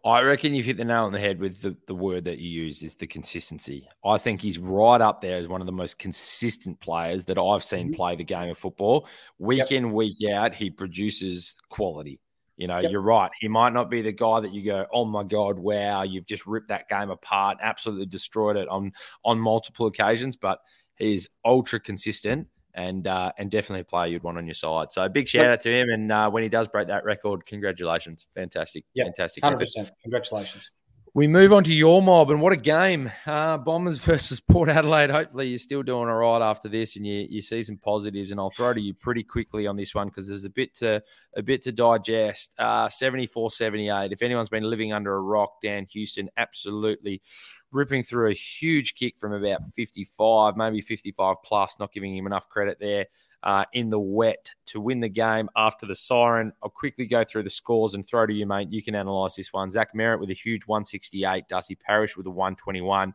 [0.05, 2.49] I reckon you've hit the nail on the head with the, the word that you
[2.49, 3.87] use is the consistency.
[4.05, 7.63] I think he's right up there as one of the most consistent players that I've
[7.63, 7.95] seen mm-hmm.
[7.95, 9.07] play the game of football.
[9.39, 9.71] Week yep.
[9.73, 12.21] in, week out, he produces quality.
[12.59, 12.91] You know, yep.
[12.91, 13.31] you're right.
[13.39, 16.45] He might not be the guy that you go, "Oh my god, wow, you've just
[16.45, 18.91] ripped that game apart, absolutely destroyed it on
[19.23, 20.59] on multiple occasions." But
[20.97, 24.91] he's ultra consistent and uh, and definitely a player you'd want on your side.
[24.91, 25.89] So big shout out to him.
[25.89, 29.07] And uh, when he does break that record, congratulations, fantastic, yep.
[29.07, 30.73] fantastic, hundred percent, congratulations.
[31.15, 33.11] We move on to your mob, and what a game!
[33.25, 35.09] Uh, Bombers versus Port Adelaide.
[35.09, 38.29] Hopefully, you're still doing all right after this, and you, you see some positives.
[38.29, 41.01] And I'll throw to you pretty quickly on this one because there's a bit to
[41.35, 42.53] a bit to digest.
[42.59, 44.11] Uh, 74-78.
[44.11, 47.23] If anyone's been living under a rock, Dan Houston absolutely
[47.71, 51.75] ripping through a huge kick from about 55, maybe 55 plus.
[51.79, 53.07] Not giving him enough credit there
[53.43, 56.51] uh, in the wet to win the game after the siren.
[56.61, 58.71] I'll quickly go through the scores and throw to you, mate.
[58.71, 59.69] You can analyse this one.
[59.69, 63.13] Zach Merrett with a huge 168, Darcy Parish with a 121,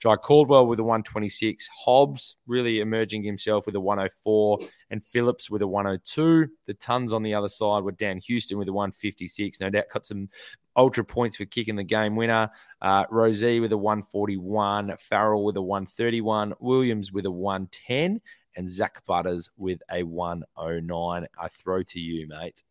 [0.00, 4.58] Jye Caldwell with a 126, Hobbs really emerging himself with a 104,
[4.90, 6.48] and Phillips with a 102.
[6.66, 9.60] The tons on the other side were Dan Houston with a 156.
[9.60, 10.28] No doubt got some
[10.76, 12.50] ultra points for kicking the game winner.
[12.82, 18.20] Uh, Rozee with a 141, Farrell with a 131, Williams with a 110,
[18.56, 21.26] and Zach Butters with a 109.
[21.38, 22.62] I throw to you, mate.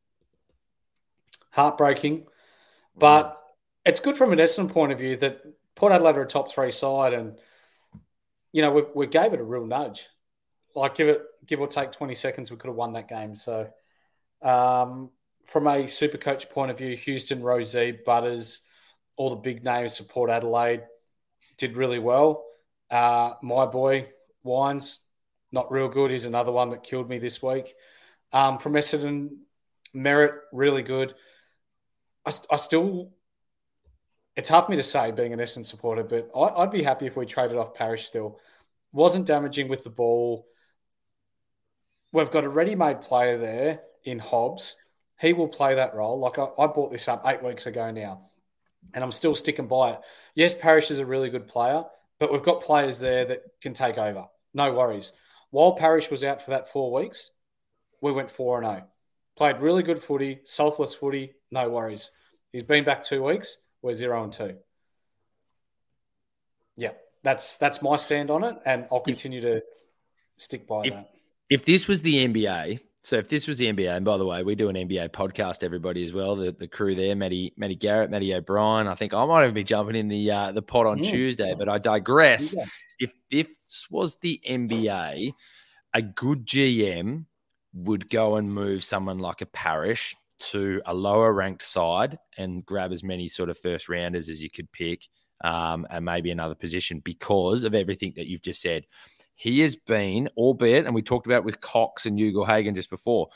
[1.52, 2.28] Heartbreaking,
[2.98, 3.42] but
[3.86, 5.42] it's good from an Essendon point of view that
[5.76, 7.38] Port Adelaide are a top three side, and
[8.52, 10.08] you know we, we gave it a real nudge.
[10.74, 13.36] Like give it give or take twenty seconds, we could have won that game.
[13.36, 13.70] So,
[14.42, 15.12] um,
[15.46, 18.62] from a super coach point of view, Houston, Rozee, Butters,
[19.16, 20.84] all the big names support Adelaide.
[21.58, 22.46] did really well.
[22.90, 24.08] Uh, my boy,
[24.44, 25.00] Wines,
[25.56, 26.12] not real good.
[26.12, 27.74] He's another one that killed me this week.
[28.32, 29.38] Um, from Essendon,
[29.96, 31.16] Merrett, really good.
[32.26, 33.12] I, I still,
[34.36, 37.08] it's hard for me to say being an Essendon supporter, but I, I'd be happy
[37.08, 38.40] if we traded off Parish still.
[38.92, 40.46] Wasn't damaging with the ball.
[42.12, 44.78] We've got a ready-made player there in Hobbs.
[45.20, 46.20] He will play that role.
[46.20, 48.30] Like I, I bought this up eight weeks ago now,
[48.94, 50.00] and I'm still sticking by it.
[50.36, 51.84] Yes, Parish is a really good player,
[52.20, 54.26] but we've got players there that can take over.
[54.54, 55.14] No worries.
[55.56, 57.32] While Parish was out for that four weeks,
[58.02, 58.84] we went 4 0.
[59.38, 62.12] Played really good footy, selfless footy, no worries.
[62.52, 64.58] He's been back two weeks, we're 0 and 2.
[66.76, 66.92] Yeah,
[67.24, 69.64] that's that's my stand on it, and I'll continue to
[70.36, 71.12] stick by if, that.
[71.50, 74.42] If this was the NBA, so if this was the NBA, and by the way,
[74.42, 76.36] we do an NBA podcast, everybody as well.
[76.36, 78.88] The, the crew there, Matty, Matty Garrett, Matty O'Brien.
[78.88, 81.08] I think I might even be jumping in the uh, the pot on mm.
[81.08, 82.56] Tuesday, but I digress.
[82.56, 82.66] Yeah.
[82.98, 85.34] If if this was the NBA,
[85.94, 87.26] a good GM
[87.74, 92.92] would go and move someone like a Parish to a lower ranked side and grab
[92.92, 95.04] as many sort of first rounders as you could pick,
[95.44, 98.88] um, and maybe another position because of everything that you've just said.
[99.36, 103.28] He has been, albeit, and we talked about with Cox and Ugle-Hagan just before,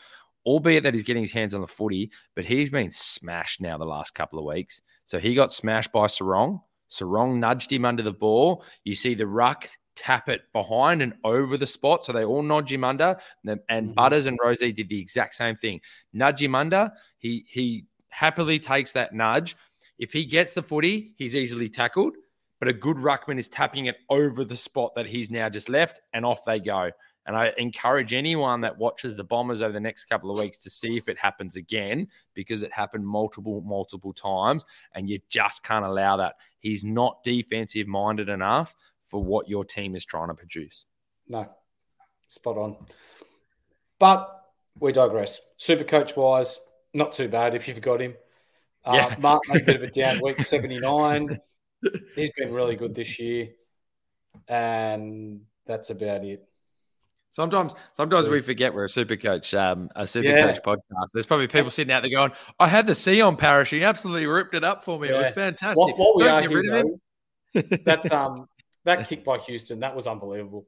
[0.45, 3.85] albeit that he's getting his hands on the footy, but he's been smashed now the
[3.85, 4.81] last couple of weeks.
[5.05, 6.61] So he got smashed by Serong.
[6.89, 8.63] Serong nudged him under the ball.
[8.83, 12.05] You see the ruck tap it behind and over the spot.
[12.05, 13.17] So they all nudge him under.
[13.45, 13.91] And, mm-hmm.
[13.93, 15.81] Butters and Rozee did the exact same thing.
[16.13, 16.91] Nudge him under.
[17.17, 19.55] He he happily takes that nudge.
[19.97, 22.15] If he gets the footy, he's easily tackled
[22.59, 26.01] but a good ruckman is tapping it over the spot that he's now just left,
[26.13, 26.91] and off they go.
[27.25, 30.69] And I encourage anyone that watches the Bombers over the next couple of weeks to
[30.69, 35.85] see if it happens again because it happened multiple, multiple times, and you just can't
[35.85, 36.35] allow that.
[36.59, 38.73] He's not defensive minded enough
[39.05, 40.85] for what your team is trying to produce.
[41.27, 41.47] No,
[42.27, 42.77] spot on.
[43.99, 44.29] But
[44.79, 45.39] we digress.
[45.57, 46.59] Super coach wise,
[46.93, 48.15] not too bad if you've got him.
[48.83, 49.15] Uh, yeah.
[49.19, 51.37] Mark a bit of a down week, 79
[52.15, 53.49] he's been really good this year,
[54.47, 56.45] and that's about it.
[57.31, 60.51] Sometimes, sometimes we forget we're a super coach, um, a super yeah.
[60.51, 61.11] coach podcast.
[61.13, 63.69] There's probably people sitting out there going, "I had the C on Parish.
[63.69, 65.09] He absolutely ripped it up for me.
[65.09, 65.15] Yeah.
[65.15, 67.79] It was fantastic." What, what we Don't get rid of him.
[67.85, 68.47] that's um,
[68.85, 69.79] that kick by Houston.
[69.81, 70.65] That was unbelievable.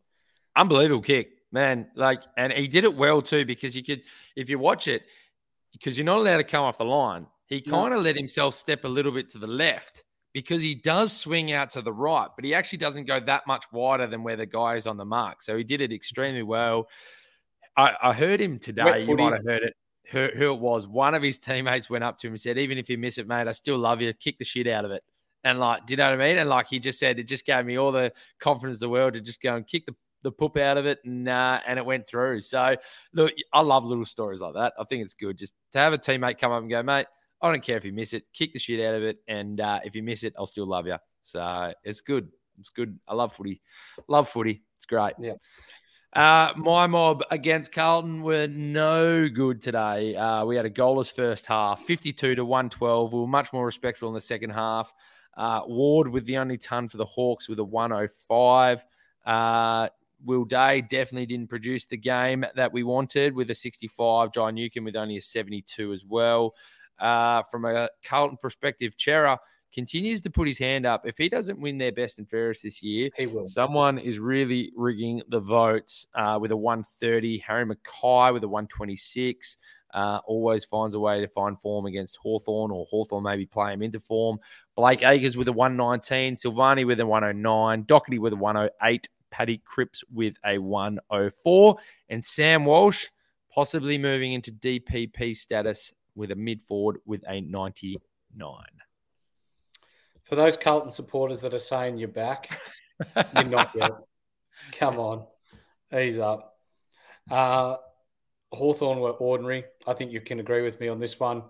[0.55, 1.87] Unbelievable kick, man.
[1.95, 4.03] Like, and he did it well too because you could,
[4.35, 5.03] if you watch it,
[5.73, 7.25] because you're not allowed to come off the line.
[7.47, 8.03] He kind of no.
[8.03, 10.03] let himself step a little bit to the left
[10.33, 13.65] because he does swing out to the right, but he actually doesn't go that much
[13.71, 15.41] wider than where the guy is on the mark.
[15.41, 16.87] So he did it extremely well.
[17.75, 19.05] I, I heard him today.
[19.05, 19.73] You might have heard it.
[20.09, 20.87] Who, who, it was?
[20.87, 23.27] One of his teammates went up to him and said, "Even if you miss it,
[23.27, 24.11] mate, I still love you.
[24.13, 25.03] Kick the shit out of it."
[25.43, 26.37] And like, do you know what I mean?
[26.37, 29.13] And like he just said, it just gave me all the confidence in the world
[29.13, 31.85] to just go and kick the the poop out of it, and uh, and it
[31.85, 32.41] went through.
[32.41, 32.75] So
[33.13, 34.73] look, I love little stories like that.
[34.79, 37.07] I think it's good just to have a teammate come up and go, mate.
[37.41, 38.25] I don't care if you miss it.
[38.33, 40.87] Kick the shit out of it, and uh, if you miss it, I'll still love
[40.87, 40.97] you.
[41.21, 42.29] So it's good.
[42.59, 42.99] It's good.
[43.07, 43.61] I love footy.
[44.07, 44.61] Love footy.
[44.75, 45.13] It's great.
[45.19, 45.33] Yeah.
[46.13, 50.15] Uh, my mob against Carlton were no good today.
[50.15, 53.13] Uh, we had a goalless first half, 52 to 112.
[53.13, 54.93] We were much more respectful in the second half.
[55.37, 58.85] Uh, Ward with the only ton for the Hawks with a 105.
[59.25, 59.87] Uh,
[60.25, 64.33] Will Day definitely didn't produce the game that we wanted with a 65.
[64.33, 66.53] Jai Newcombe with only a 72 as well
[67.01, 69.39] uh, from a Carlton perspective, Cerra
[69.73, 71.05] continues to put his hand up.
[71.05, 73.47] If he doesn't win their best and fairest this year, he will.
[73.47, 77.39] Someone is really rigging the votes uh, with a 130.
[77.39, 79.57] Harry McKay with a 126.
[79.93, 83.81] Uh, always finds a way to find form against Hawthorn, or Hawthorn maybe play him
[83.81, 84.39] into form.
[84.75, 86.35] Blake Acres with a 119.
[86.35, 87.83] Silvagni with a 109.
[87.85, 89.09] Docherty with a 108.
[89.31, 91.77] Paddy Cripps with a 104.
[92.09, 93.07] And Sam Walsh
[93.53, 98.01] possibly moving into DPP status with a mid forward with a 99.
[100.23, 102.57] For those Carlton supporters that are saying you're back,
[103.35, 103.91] you're not yet.
[104.73, 105.25] Come on,
[105.93, 106.55] ease up.
[107.29, 107.75] Uh,
[108.51, 109.65] Hawthorn were ordinary.
[109.87, 111.43] I think you can agree with me on this one.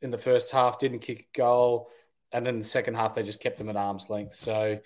[0.00, 1.90] In the first half, didn't kick a goal.
[2.32, 4.34] And then the second half, they just kept them at arm's length.
[4.34, 4.78] So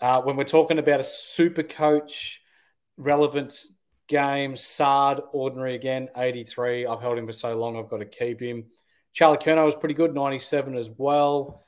[0.00, 2.42] uh, when we're talking about a super coach,
[2.96, 3.54] relevant
[4.10, 4.56] game.
[4.56, 6.84] Sard, ordinary again, 83.
[6.84, 8.66] I've held him for so long, I've got to keep him.
[9.12, 11.64] Charlie was pretty good, 97 as well.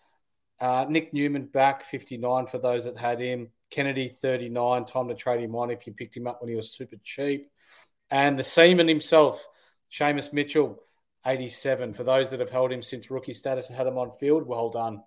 [0.60, 3.48] Uh, Nick Newman back, 59 for those that had him.
[3.70, 4.84] Kennedy, 39.
[4.84, 7.46] Time to trade him on if you picked him up when he was super cheap.
[8.10, 9.46] And the Seaman himself,
[9.90, 10.82] Seamus Mitchell,
[11.24, 11.94] 87.
[11.94, 14.68] For those that have held him since rookie status and had him on field, well
[14.68, 15.02] done.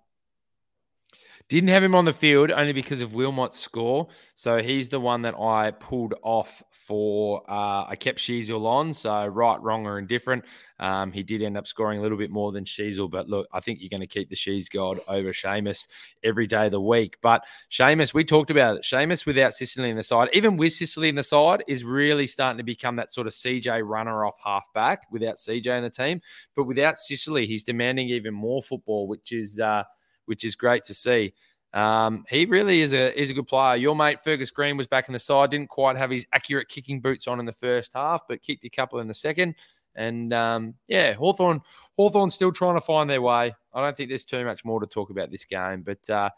[1.48, 4.08] Didn't have him on the field only because of Wilmot's score.
[4.34, 7.48] So he's the one that I pulled off for.
[7.48, 8.92] Uh, I kept Sheezel on.
[8.92, 10.44] So right, wrong, or indifferent.
[10.80, 13.08] Um, he did end up scoring a little bit more than Sheezel.
[13.08, 15.86] But look, I think you're going to keep the Shees God over Seamus
[16.24, 17.16] every day of the week.
[17.22, 18.82] But Seamus, we talked about it.
[18.82, 22.58] Seamus without Sicily in the side, even with Sicily in the side, is really starting
[22.58, 26.20] to become that sort of CJ runner off halfback without CJ in the team.
[26.56, 29.60] But without Sicily, he's demanding even more football, which is.
[29.60, 29.84] Uh,
[30.26, 31.32] which is great to see.
[31.72, 33.76] Um, he really is a is a good player.
[33.76, 37.00] Your mate Fergus Greene was back in the side, didn't quite have his accurate kicking
[37.00, 39.54] boots on in the first half, but kicked a couple in the second.
[39.94, 41.60] And um, yeah, Hawthorn
[41.96, 43.54] Hawthorn's still trying to find their way.
[43.74, 46.30] I don't think there's too much more to talk about this game, but uh,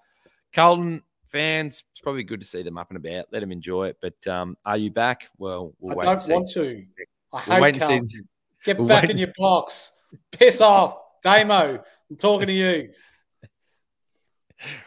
[0.53, 3.27] Carlton fans, it's probably good to see them up and about.
[3.33, 3.99] Let them enjoy it.
[4.01, 5.29] But um, are you back?
[5.39, 6.85] Well, we'll I don't want to.
[7.33, 8.05] I hate wait and Carlton.
[8.07, 8.21] see.
[8.65, 9.93] Get we'll back in your box.
[10.33, 10.97] Piss off.
[11.23, 12.91] Damo, I'm talking to you.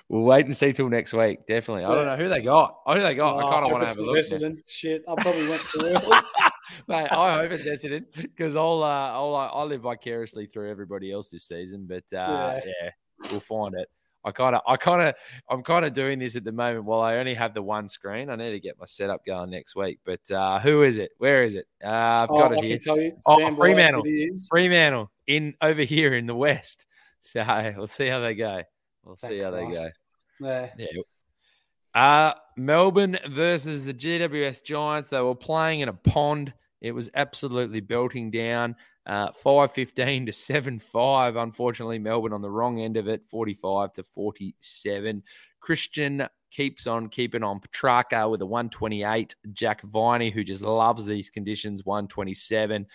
[0.09, 1.45] We'll wait and see till next week.
[1.47, 1.85] Definitely.
[1.85, 2.77] I don't know who they got.
[2.85, 3.37] Who they got.
[3.37, 4.13] I Oh, kind of want to it's have a the look.
[4.15, 4.17] now.
[4.17, 4.59] Resident.
[4.67, 6.17] Shit, I probably went too early.
[6.87, 11.11] Mate, I hope it's Essendon because I'll, uh, I'll uh, I live vicariously through everybody
[11.11, 11.85] else this season.
[11.87, 12.71] But uh, yeah.
[12.83, 12.89] Yeah.
[13.31, 13.87] we'll find it.
[14.23, 15.15] I kind of, I kind of,
[15.49, 18.29] I'm kind of doing this at the moment while I only have the one screen.
[18.29, 19.99] I need to get my setup going next week.
[20.05, 21.11] But uh, who is it?
[21.17, 21.65] Where is it?
[21.83, 22.77] Uh, I've Oh, got I it here.
[22.77, 23.13] can tell you.
[23.25, 24.03] Oh, Stand Fremantle.
[24.05, 24.47] It is.
[24.47, 26.85] Fremantle in over here in the west.
[27.23, 28.63] So we'll see how they go.
[29.03, 29.85] We'll Thank see how they go.
[30.39, 30.69] Yeah.
[30.77, 31.01] Yeah.
[31.93, 35.09] Uh, Melbourne versus the GWS Giants.
[35.09, 36.53] They were playing in a pond.
[36.79, 38.75] It was absolutely belting down.
[39.05, 41.35] Uh, 515 to 7 5.
[41.35, 45.23] Unfortunately, Melbourne on the wrong end of it, 45 to 47.
[45.59, 47.59] Christian keeps on keeping on.
[47.59, 49.35] Petracca with a 128.
[49.53, 52.85] Jack Viney, who just loves these conditions, 127.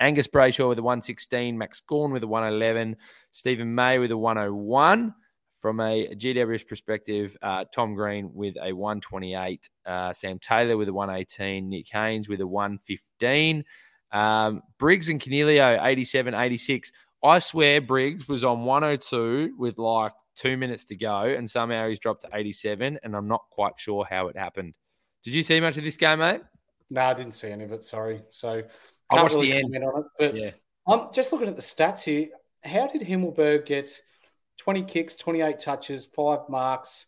[0.00, 1.58] Angus Brayshaw with a 116.
[1.58, 2.96] Max Gawn with a 111.
[3.32, 5.14] Steven May with a 101.
[5.60, 10.92] From a GWS perspective, uh, Tom Green with a 128, uh, Sam Taylor with a
[10.92, 13.64] 118, Nick Haynes with a 115,
[14.12, 16.92] um, Briggs and Coniglio 87, 86.
[17.24, 21.98] I swear Briggs was on 102 with like two minutes to go, and somehow he's
[21.98, 24.74] dropped to 87, and I'm not quite sure how it happened.
[25.24, 26.42] Did you see much of this game, mate?
[26.90, 27.84] No, I didn't see any of it.
[27.84, 28.22] Sorry.
[28.30, 28.62] So
[29.10, 29.84] I watched really the end.
[29.84, 30.06] on it.
[30.18, 30.50] But Yeah.
[30.86, 32.28] I'm just looking at the stats here.
[32.64, 33.90] How did Himmelberg get
[34.58, 37.06] 20 kicks, 28 touches, five marks,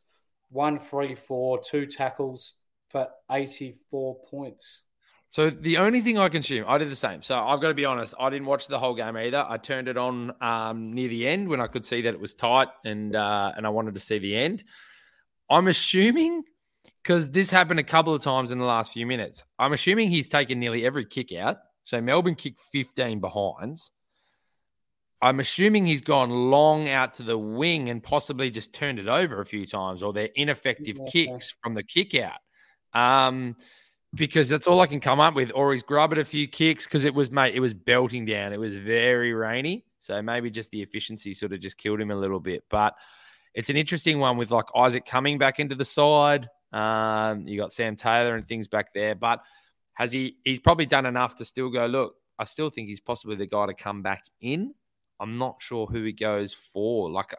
[0.51, 2.55] one free four, two tackles
[2.88, 4.82] for 84 points?
[5.28, 7.22] So the only thing I consume, I did the same.
[7.22, 9.46] So I've got to be honest, I didn't watch the whole game either.
[9.48, 12.34] I turned it on um, near the end when I could see that it was
[12.34, 14.64] tight and uh, and I wanted to see the end.
[15.48, 16.42] I'm assuming
[17.03, 19.44] because this happened a couple of times in the last few minutes.
[19.57, 21.59] I'm assuming he's taken nearly every kick out.
[21.84, 23.92] So Melbourne kicked 15 behinds.
[25.23, 29.41] I'm assuming he's gone long out to the wing and possibly just turned it over
[29.41, 31.11] a few times, or they're ineffective Yeah.
[31.11, 32.41] kicks from the kick out.
[32.95, 33.57] Um,
[34.14, 35.53] because that's all I can come up with.
[35.55, 38.53] Or he's grubbed a few kicks because it was, mate, it was belting down.
[38.53, 39.85] It was very rainy.
[39.99, 42.64] So maybe just the efficiency sort of just killed him a little bit.
[42.71, 42.97] But
[43.55, 46.49] it's an interesting one with like Isaac coming back into the side.
[46.73, 49.14] Um, you got Sam Taylor and things back there.
[49.14, 49.43] But
[49.95, 53.37] has he, he's probably done enough to still go, look, I still think he's possibly
[53.37, 54.75] the guy to come back in.
[55.21, 57.11] I'm not sure who he goes for.
[57.11, 57.35] Like,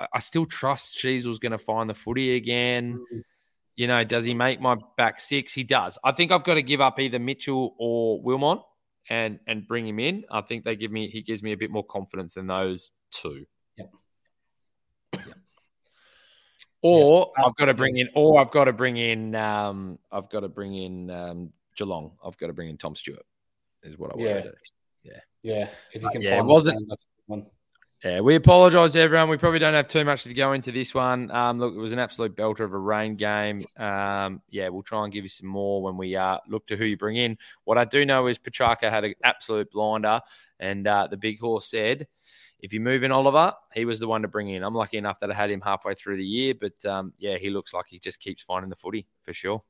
[0.00, 3.00] I, I still trust Sheezel's going to find the footy again.
[3.76, 5.52] You know, does he make my back six?
[5.52, 5.98] He does.
[6.04, 8.60] I think I've got to give up either Mitchell or Wilmot
[9.08, 10.24] and and bring him in.
[10.30, 13.46] I think they give me he gives me a bit more confidence than those two.
[13.76, 13.90] Yep.
[16.82, 17.44] Or Yeah.
[17.46, 20.48] I've got to bring in, or I've got to bring in, um, I've got to
[20.48, 22.12] bring in um, Geelong.
[22.24, 23.24] I've got to bring in Tom Stewart.
[23.82, 24.34] Is what I want Yeah.
[24.34, 24.54] to do.
[25.42, 27.46] Yeah, if you Uh, can yeah, it find wasn't- one, that's one.
[28.04, 29.28] Yeah, we apologise to everyone.
[29.28, 31.30] We probably don't have too much to go into this one.
[31.30, 33.62] Um, look, it was an absolute belter of a rain game.
[33.76, 36.84] Um, yeah, we'll try and give you some more when we uh, look to who
[36.84, 37.38] you bring in.
[37.62, 40.20] What I do know is Petracca had an absolute blinder,
[40.58, 42.08] and uh, the big horse said,
[42.58, 44.64] if you move in Oliver, he was the one to bring in.
[44.64, 47.50] I'm lucky enough that I had him halfway through the year, but um, yeah, he
[47.50, 49.62] looks like he just keeps finding the footy for sure.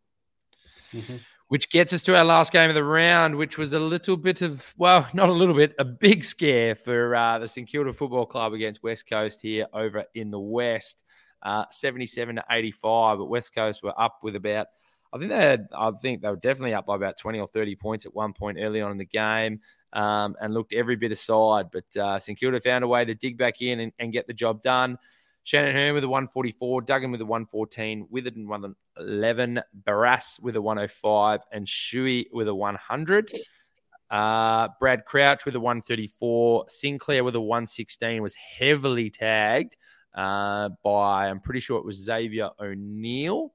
[0.92, 1.20] Mhm.
[1.52, 4.40] Which gets us to our last game of the round, which was a little bit
[4.40, 8.24] of, well, not a little bit, a big scare for uh, the St Kilda Football
[8.24, 11.04] Club against West Coast here over in the West.
[11.42, 14.68] Uh, 77 to 85, but West Coast were up with about,
[15.12, 17.76] I think they had, I think they were definitely up by about 20 or 30
[17.76, 19.60] points at one point early on in the game
[19.92, 21.66] um, and looked every bit aside.
[21.70, 24.32] But uh, St Kilda found a way to dig back in and, and get the
[24.32, 24.96] job done.
[25.44, 31.40] Shannon Hurn with a 144, Duggan with a 114, Witherden 111, Barrass with a 105,
[31.50, 33.32] and Shuey with a 100.
[34.10, 39.76] Uh, Brad Crouch with a 134, Sinclair with a 116 was heavily tagged,
[40.14, 43.52] uh, by, I'm pretty sure it was Xavier O'Neill.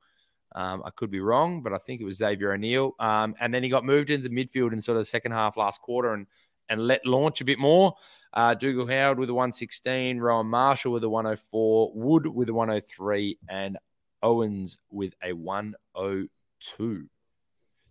[0.55, 2.95] Um, I could be wrong, but I think it was Xavier O'Neill.
[2.99, 5.55] Um, and then he got moved into the midfield in sort of the second half
[5.55, 6.25] last quarter and
[6.69, 7.95] and let launch a bit more.
[8.33, 13.39] Uh, Dougal Howard with a 116, Rowan Marshall with a 104, Wood with a 103,
[13.49, 13.77] and
[14.21, 17.09] Owens with a 102.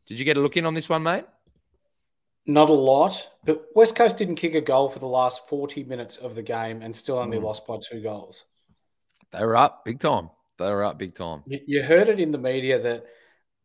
[0.07, 1.25] Did you get a look in on this one, mate?
[2.47, 6.17] Not a lot, but West Coast didn't kick a goal for the last 40 minutes
[6.17, 7.43] of the game and still only mm.
[7.43, 8.45] lost by two goals.
[9.33, 10.31] They were up big time.
[10.59, 11.43] They were up big time.
[11.47, 13.05] You heard it in the media that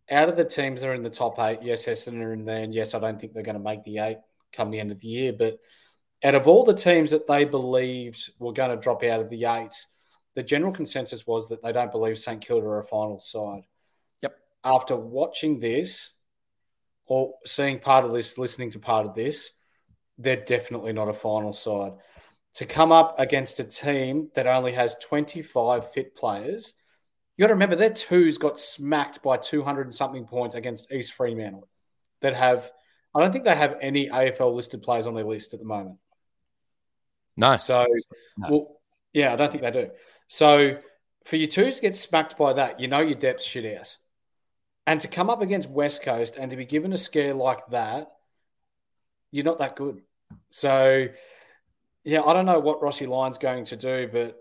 [0.09, 2.63] out of the teams that are in the top eight, yes, Essendon are in there,
[2.63, 4.17] and yes, I don't think they're going to make the eight
[4.51, 5.32] come the end of the year.
[5.32, 5.59] But
[6.24, 9.45] out of all the teams that they believed were going to drop out of the
[9.45, 9.74] eight,
[10.36, 13.63] the general consensus was that they don't believe St Kilda are a final side.
[14.22, 14.38] Yep.
[14.63, 16.11] After watching this
[17.05, 19.51] or seeing part of this, listening to part of this,
[20.17, 21.93] they're definitely not a final side.
[22.55, 26.74] To come up against a team that only has 25 fit players,
[27.36, 31.13] you got to remember their twos got smacked by 200 and something points against East
[31.13, 31.67] Fremantle
[32.22, 32.72] that have
[33.13, 35.97] I don't think they have any AFL listed players on their list at the moment.
[37.41, 37.57] No.
[37.57, 37.87] So,
[38.37, 38.47] no.
[38.49, 38.77] well,
[39.13, 39.89] yeah, I don't think they do.
[40.27, 40.73] So,
[41.25, 43.97] for you two to get smacked by that, you know your depth shit out.
[44.87, 48.11] And to come up against West Coast and to be given a scare like that,
[49.31, 50.01] you're not that good.
[50.49, 51.07] So,
[52.03, 54.37] yeah, I don't know what Rossi Lyon's going to do, but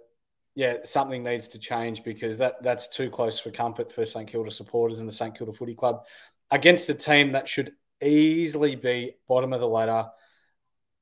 [0.55, 4.51] yeah, something needs to change because that that's too close for comfort for St Kilda
[4.51, 6.05] supporters and the St Kilda Footy Club
[6.51, 7.73] against a team that should
[8.03, 10.09] easily be bottom of the ladder.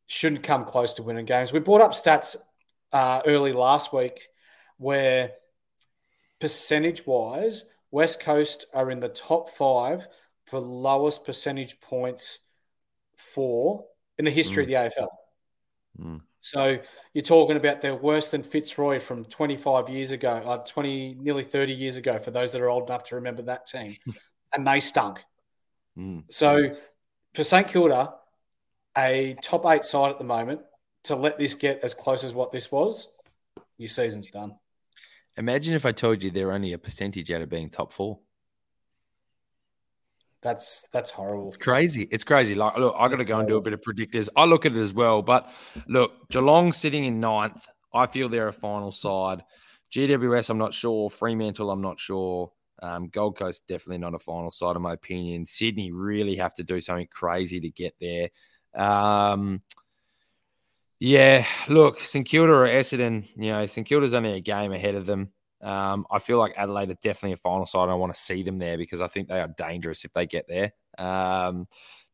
[0.08, 1.52] Shouldn't come close to winning games.
[1.52, 2.36] We brought up stats
[2.92, 4.28] uh, early last week
[4.78, 5.32] where
[6.40, 10.08] percentage wise, West Coast are in the top five
[10.46, 12.40] for lowest percentage points
[13.16, 13.84] for
[14.18, 14.76] in the history mm.
[14.78, 15.08] of the AFL.
[16.00, 16.20] Mm.
[16.40, 16.78] So
[17.12, 21.72] you're talking about they're worse than Fitzroy from 25 years ago, uh, 20, nearly 30
[21.72, 23.96] years ago, for those that are old enough to remember that team.
[24.54, 25.22] and they stunk.
[25.98, 26.24] Mm.
[26.30, 26.70] So
[27.34, 28.14] for St Kilda,
[28.96, 30.60] a top eight side at the moment,
[31.04, 33.08] to let this get as close as what this was,
[33.76, 34.54] your season's done.
[35.36, 38.18] Imagine if I told you they're only a percentage out of being top four.
[40.42, 41.48] That's that's horrible.
[41.48, 42.08] It's crazy.
[42.10, 42.54] It's crazy.
[42.54, 44.28] Like, look, I got to go and do a bit of predictors.
[44.36, 45.50] I look at it as well, but
[45.88, 47.66] look, Geelong sitting in ninth.
[47.92, 49.42] I feel they're a final side.
[49.92, 51.10] GWS, I'm not sure.
[51.10, 52.52] Fremantle, I'm not sure.
[52.80, 55.44] Um, Gold Coast definitely not a final side, in my opinion.
[55.44, 58.28] Sydney really have to do something crazy to get there.
[58.74, 59.62] Um,
[61.00, 65.06] yeah, look, St Kilda or Essendon, you know, St Kilda's only a game ahead of
[65.06, 65.30] them.
[65.60, 67.88] Um, I feel like Adelaide are definitely a final side.
[67.88, 70.46] I want to see them there because I think they are dangerous if they get
[70.48, 70.72] there.
[70.98, 71.66] Um,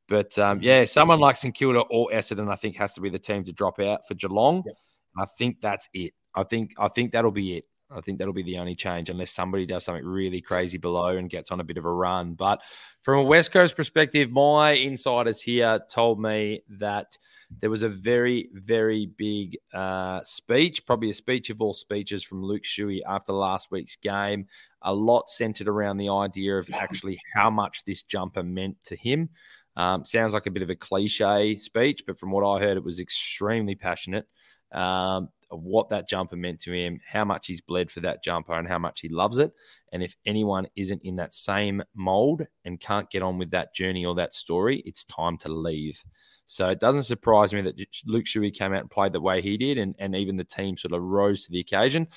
[0.08, 3.18] but um, yeah, someone like St Kilda or Essendon, I think, has to be the
[3.18, 4.62] team to drop out for Geelong.
[4.66, 4.76] Yep.
[5.16, 6.12] I think that's it.
[6.34, 7.64] I think I think that'll be it.
[7.90, 11.30] I think that'll be the only change unless somebody does something really crazy below and
[11.30, 12.34] gets on a bit of a run.
[12.34, 12.62] But
[13.02, 17.18] from a West Coast perspective, my insiders here told me that
[17.60, 22.42] there was a very, very big uh, speech, probably a speech of all speeches from
[22.42, 24.46] Luke Shuey after last week's game.
[24.82, 29.30] A lot centered around the idea of actually how much this jumper meant to him.
[29.76, 32.84] Um, sounds like a bit of a cliche speech, but from what I heard, it
[32.84, 34.26] was extremely passionate.
[34.72, 38.52] Um, of what that jumper meant to him, how much he's bled for that jumper,
[38.52, 39.52] and how much he loves it.
[39.92, 44.04] And if anyone isn't in that same mold and can't get on with that journey
[44.04, 46.02] or that story, it's time to leave.
[46.46, 49.56] So it doesn't surprise me that Luke Shuey came out and played the way he
[49.56, 52.08] did, and, and even the team sort of rose to the occasion.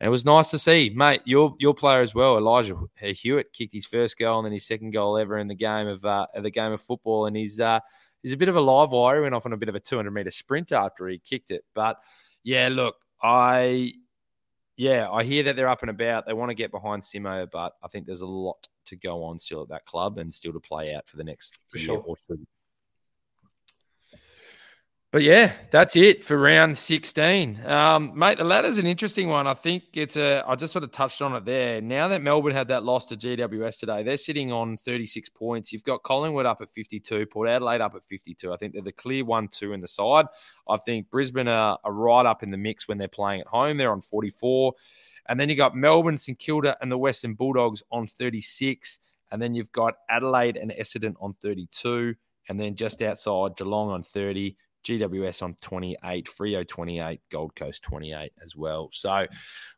[0.00, 3.72] And it was nice to see, mate, your your player as well, Elijah Hewett, kicked
[3.72, 6.50] his first goal and then his second goal ever in the game of uh, the
[6.50, 7.80] game of football, and he's uh,
[8.22, 9.16] he's a bit of a live wire.
[9.16, 11.64] He went off on a bit of a 200 meter sprint after he kicked it,
[11.74, 11.98] but
[12.46, 13.92] yeah, look, I
[14.76, 16.26] yeah, I hear that they're up and about.
[16.26, 19.36] They want to get behind Simo, but I think there's a lot to go on
[19.36, 22.04] still at that club and still to play out for the next for year sure.
[22.06, 22.46] or two.
[25.16, 27.64] But yeah, that's it for round 16.
[27.64, 29.46] Um, mate, the ladder's an interesting one.
[29.46, 31.80] I think it's a, I just sort of touched on it there.
[31.80, 35.72] Now that Melbourne had that loss to GWS today, they're sitting on 36 points.
[35.72, 38.52] You've got Collingwood up at 52, Port Adelaide up at 52.
[38.52, 40.26] I think they're the clear one, two in the side.
[40.68, 43.78] I think Brisbane are, are right up in the mix when they're playing at home.
[43.78, 44.74] They're on 44.
[45.30, 48.98] And then you got Melbourne, St Kilda, and the Western Bulldogs on 36.
[49.32, 52.16] And then you've got Adelaide and Essendon on 32.
[52.50, 54.58] And then just outside, Geelong on 30.
[54.86, 58.88] GWS on 28, Freo 28, Gold Coast 28 as well.
[58.92, 59.26] So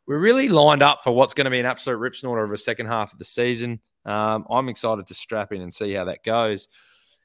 [0.07, 2.57] we're really lined up for what's going to be an absolute rip snorter of a
[2.57, 3.79] second half of the season.
[4.05, 6.69] Um, I'm excited to strap in and see how that goes.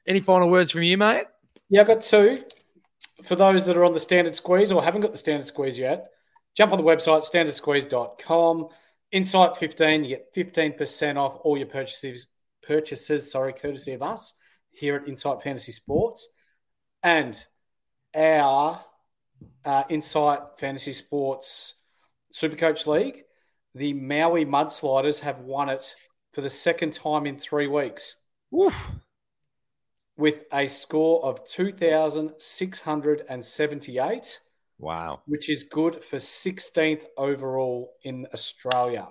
[0.07, 1.25] Any final words from you, mate?
[1.69, 2.43] Yeah, I've got two.
[3.23, 6.09] For those that are on the standard squeeze or haven't got the standard squeeze yet,
[6.55, 8.69] Jump on the website, standardsqueeze.com.
[9.11, 12.27] Insight 15, you get 15% off all your purchases,
[12.63, 14.33] purchases, sorry, courtesy of us
[14.71, 16.29] here at Insight Fantasy Sports.
[17.03, 17.41] And
[18.15, 18.81] our
[19.63, 21.75] uh, Insight Fantasy Sports
[22.33, 23.25] Supercoach League,
[23.73, 25.95] the Maui Mudsliders have won it
[26.31, 28.17] for the second time in three weeks.
[28.53, 28.91] Oof.
[30.17, 34.39] With a score of 2,678.
[34.77, 35.21] Wow.
[35.25, 39.07] Which is good for 16th overall in Australia.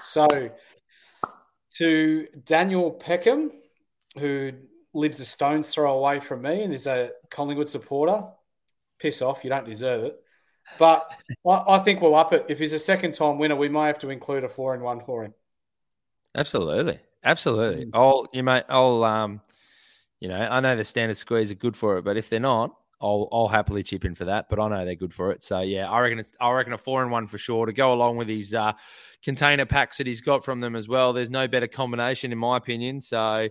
[0.00, 0.26] So,
[1.76, 3.52] to Daniel Peckham,
[4.18, 4.50] who
[4.92, 8.24] lives a stone's throw away from me and is a Collingwood supporter,
[8.98, 10.16] piss off, you don't deserve it.
[10.78, 11.12] But
[11.46, 12.46] I, I, think we'll up it.
[12.48, 15.00] If he's a second time winner, we might have to include a four in one
[15.00, 15.34] for him.
[16.34, 17.00] Absolutely.
[17.24, 17.86] Absolutely.
[17.86, 17.90] Mm.
[17.94, 19.40] I'll, you might, I'll, um,
[20.20, 22.74] you know, I know the standard squeeze are good for it, but if they're not,
[23.00, 25.42] I'll I'll happily chip in for that, but I know they're good for it.
[25.42, 27.92] So yeah, I reckon it's I reckon a four and one for sure to go
[27.94, 28.74] along with his uh,
[29.22, 31.12] container packs that he's got from them as well.
[31.12, 33.00] There's no better combination in my opinion.
[33.00, 33.48] So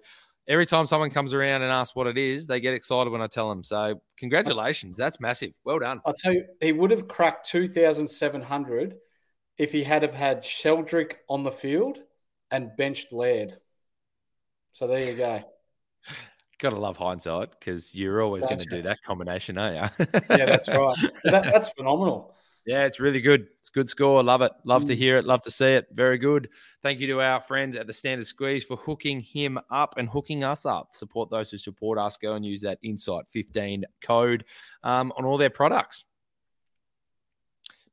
[0.50, 3.28] every time someone comes around and asks what it is, they get excited when I
[3.28, 3.64] tell them.
[3.64, 5.54] So congratulations, that's massive.
[5.64, 6.02] Well done.
[6.06, 8.95] I'll tell you, he would have cracked two thousand seven hundred
[9.58, 12.00] if he had have had Sheldrick on the field
[12.52, 13.54] and benched Laird.
[14.74, 15.41] So there you go.
[16.60, 20.06] Gotta love hindsight because you're always going to do that combination, are you?
[20.30, 20.95] yeah, that's right.
[21.24, 22.36] That, that's phenomenal.
[22.70, 23.47] Yeah, it's really good.
[23.57, 24.22] It's good score.
[24.22, 24.51] Love it.
[24.63, 24.89] Love mm.
[24.89, 25.26] to hear it.
[25.26, 25.88] Love to see it.
[25.91, 26.49] Very good.
[26.84, 30.43] Thank you to our friends at the Standard Squeeze for hooking him up and hooking
[30.43, 30.89] us up.
[30.93, 32.15] Support those who support us.
[32.15, 34.45] Go and use that Insight 15 code
[34.84, 36.03] um, on all their products.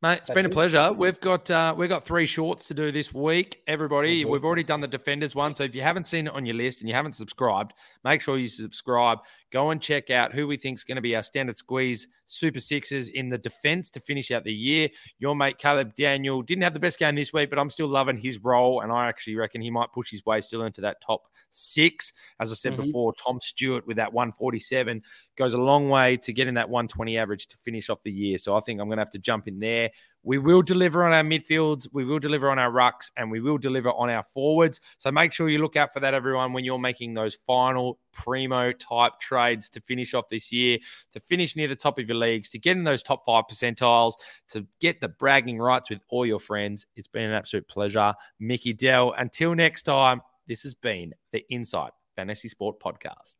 [0.07, 0.93] Mate, it's That's been a pleasure.
[0.93, 3.61] We've got uh, we've got three shorts to do this week.
[3.67, 4.31] Everybody, mm-hmm.
[4.31, 5.53] we've already done the defenders one.
[5.53, 7.73] So if you haven't seen it on your list and you haven't subscribed,
[8.05, 9.19] make sure you subscribe.
[9.51, 12.61] Go and check out who we think is going to be our standard squeeze super
[12.61, 14.89] sixes in the defense to finish out the year.
[15.19, 18.17] Your mate Caleb Daniel didn't have the best game this week, but I'm still loving
[18.17, 21.27] his role, and I actually reckon he might push his way still into that top
[21.51, 22.13] six.
[22.39, 22.83] As I said mm-hmm.
[22.83, 25.03] before, Tom Stewart with that 147
[25.37, 28.39] goes a long way to getting that 120 average to finish off the year.
[28.39, 29.91] So I think I'm going to have to jump in there.
[30.23, 33.59] We will deliver on our midfields, we will deliver on our rucks, and we will
[33.59, 34.81] deliver on our forwards.
[34.99, 38.73] So make sure you look out for that, everyone, when you're making those final primo
[38.73, 40.79] type trades to finish off this year,
[41.13, 44.15] to finish near the top of your leagues, to get in those top five percentiles,
[44.49, 46.87] to get the bragging rights with all your friends.
[46.97, 48.13] It's been an absolute pleasure.
[48.41, 53.37] Mickey Dell, until next time, this has been the Insight Fantasy Sport Podcast.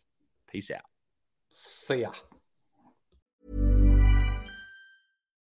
[0.49, 0.83] Peace out.
[1.51, 2.11] See ya.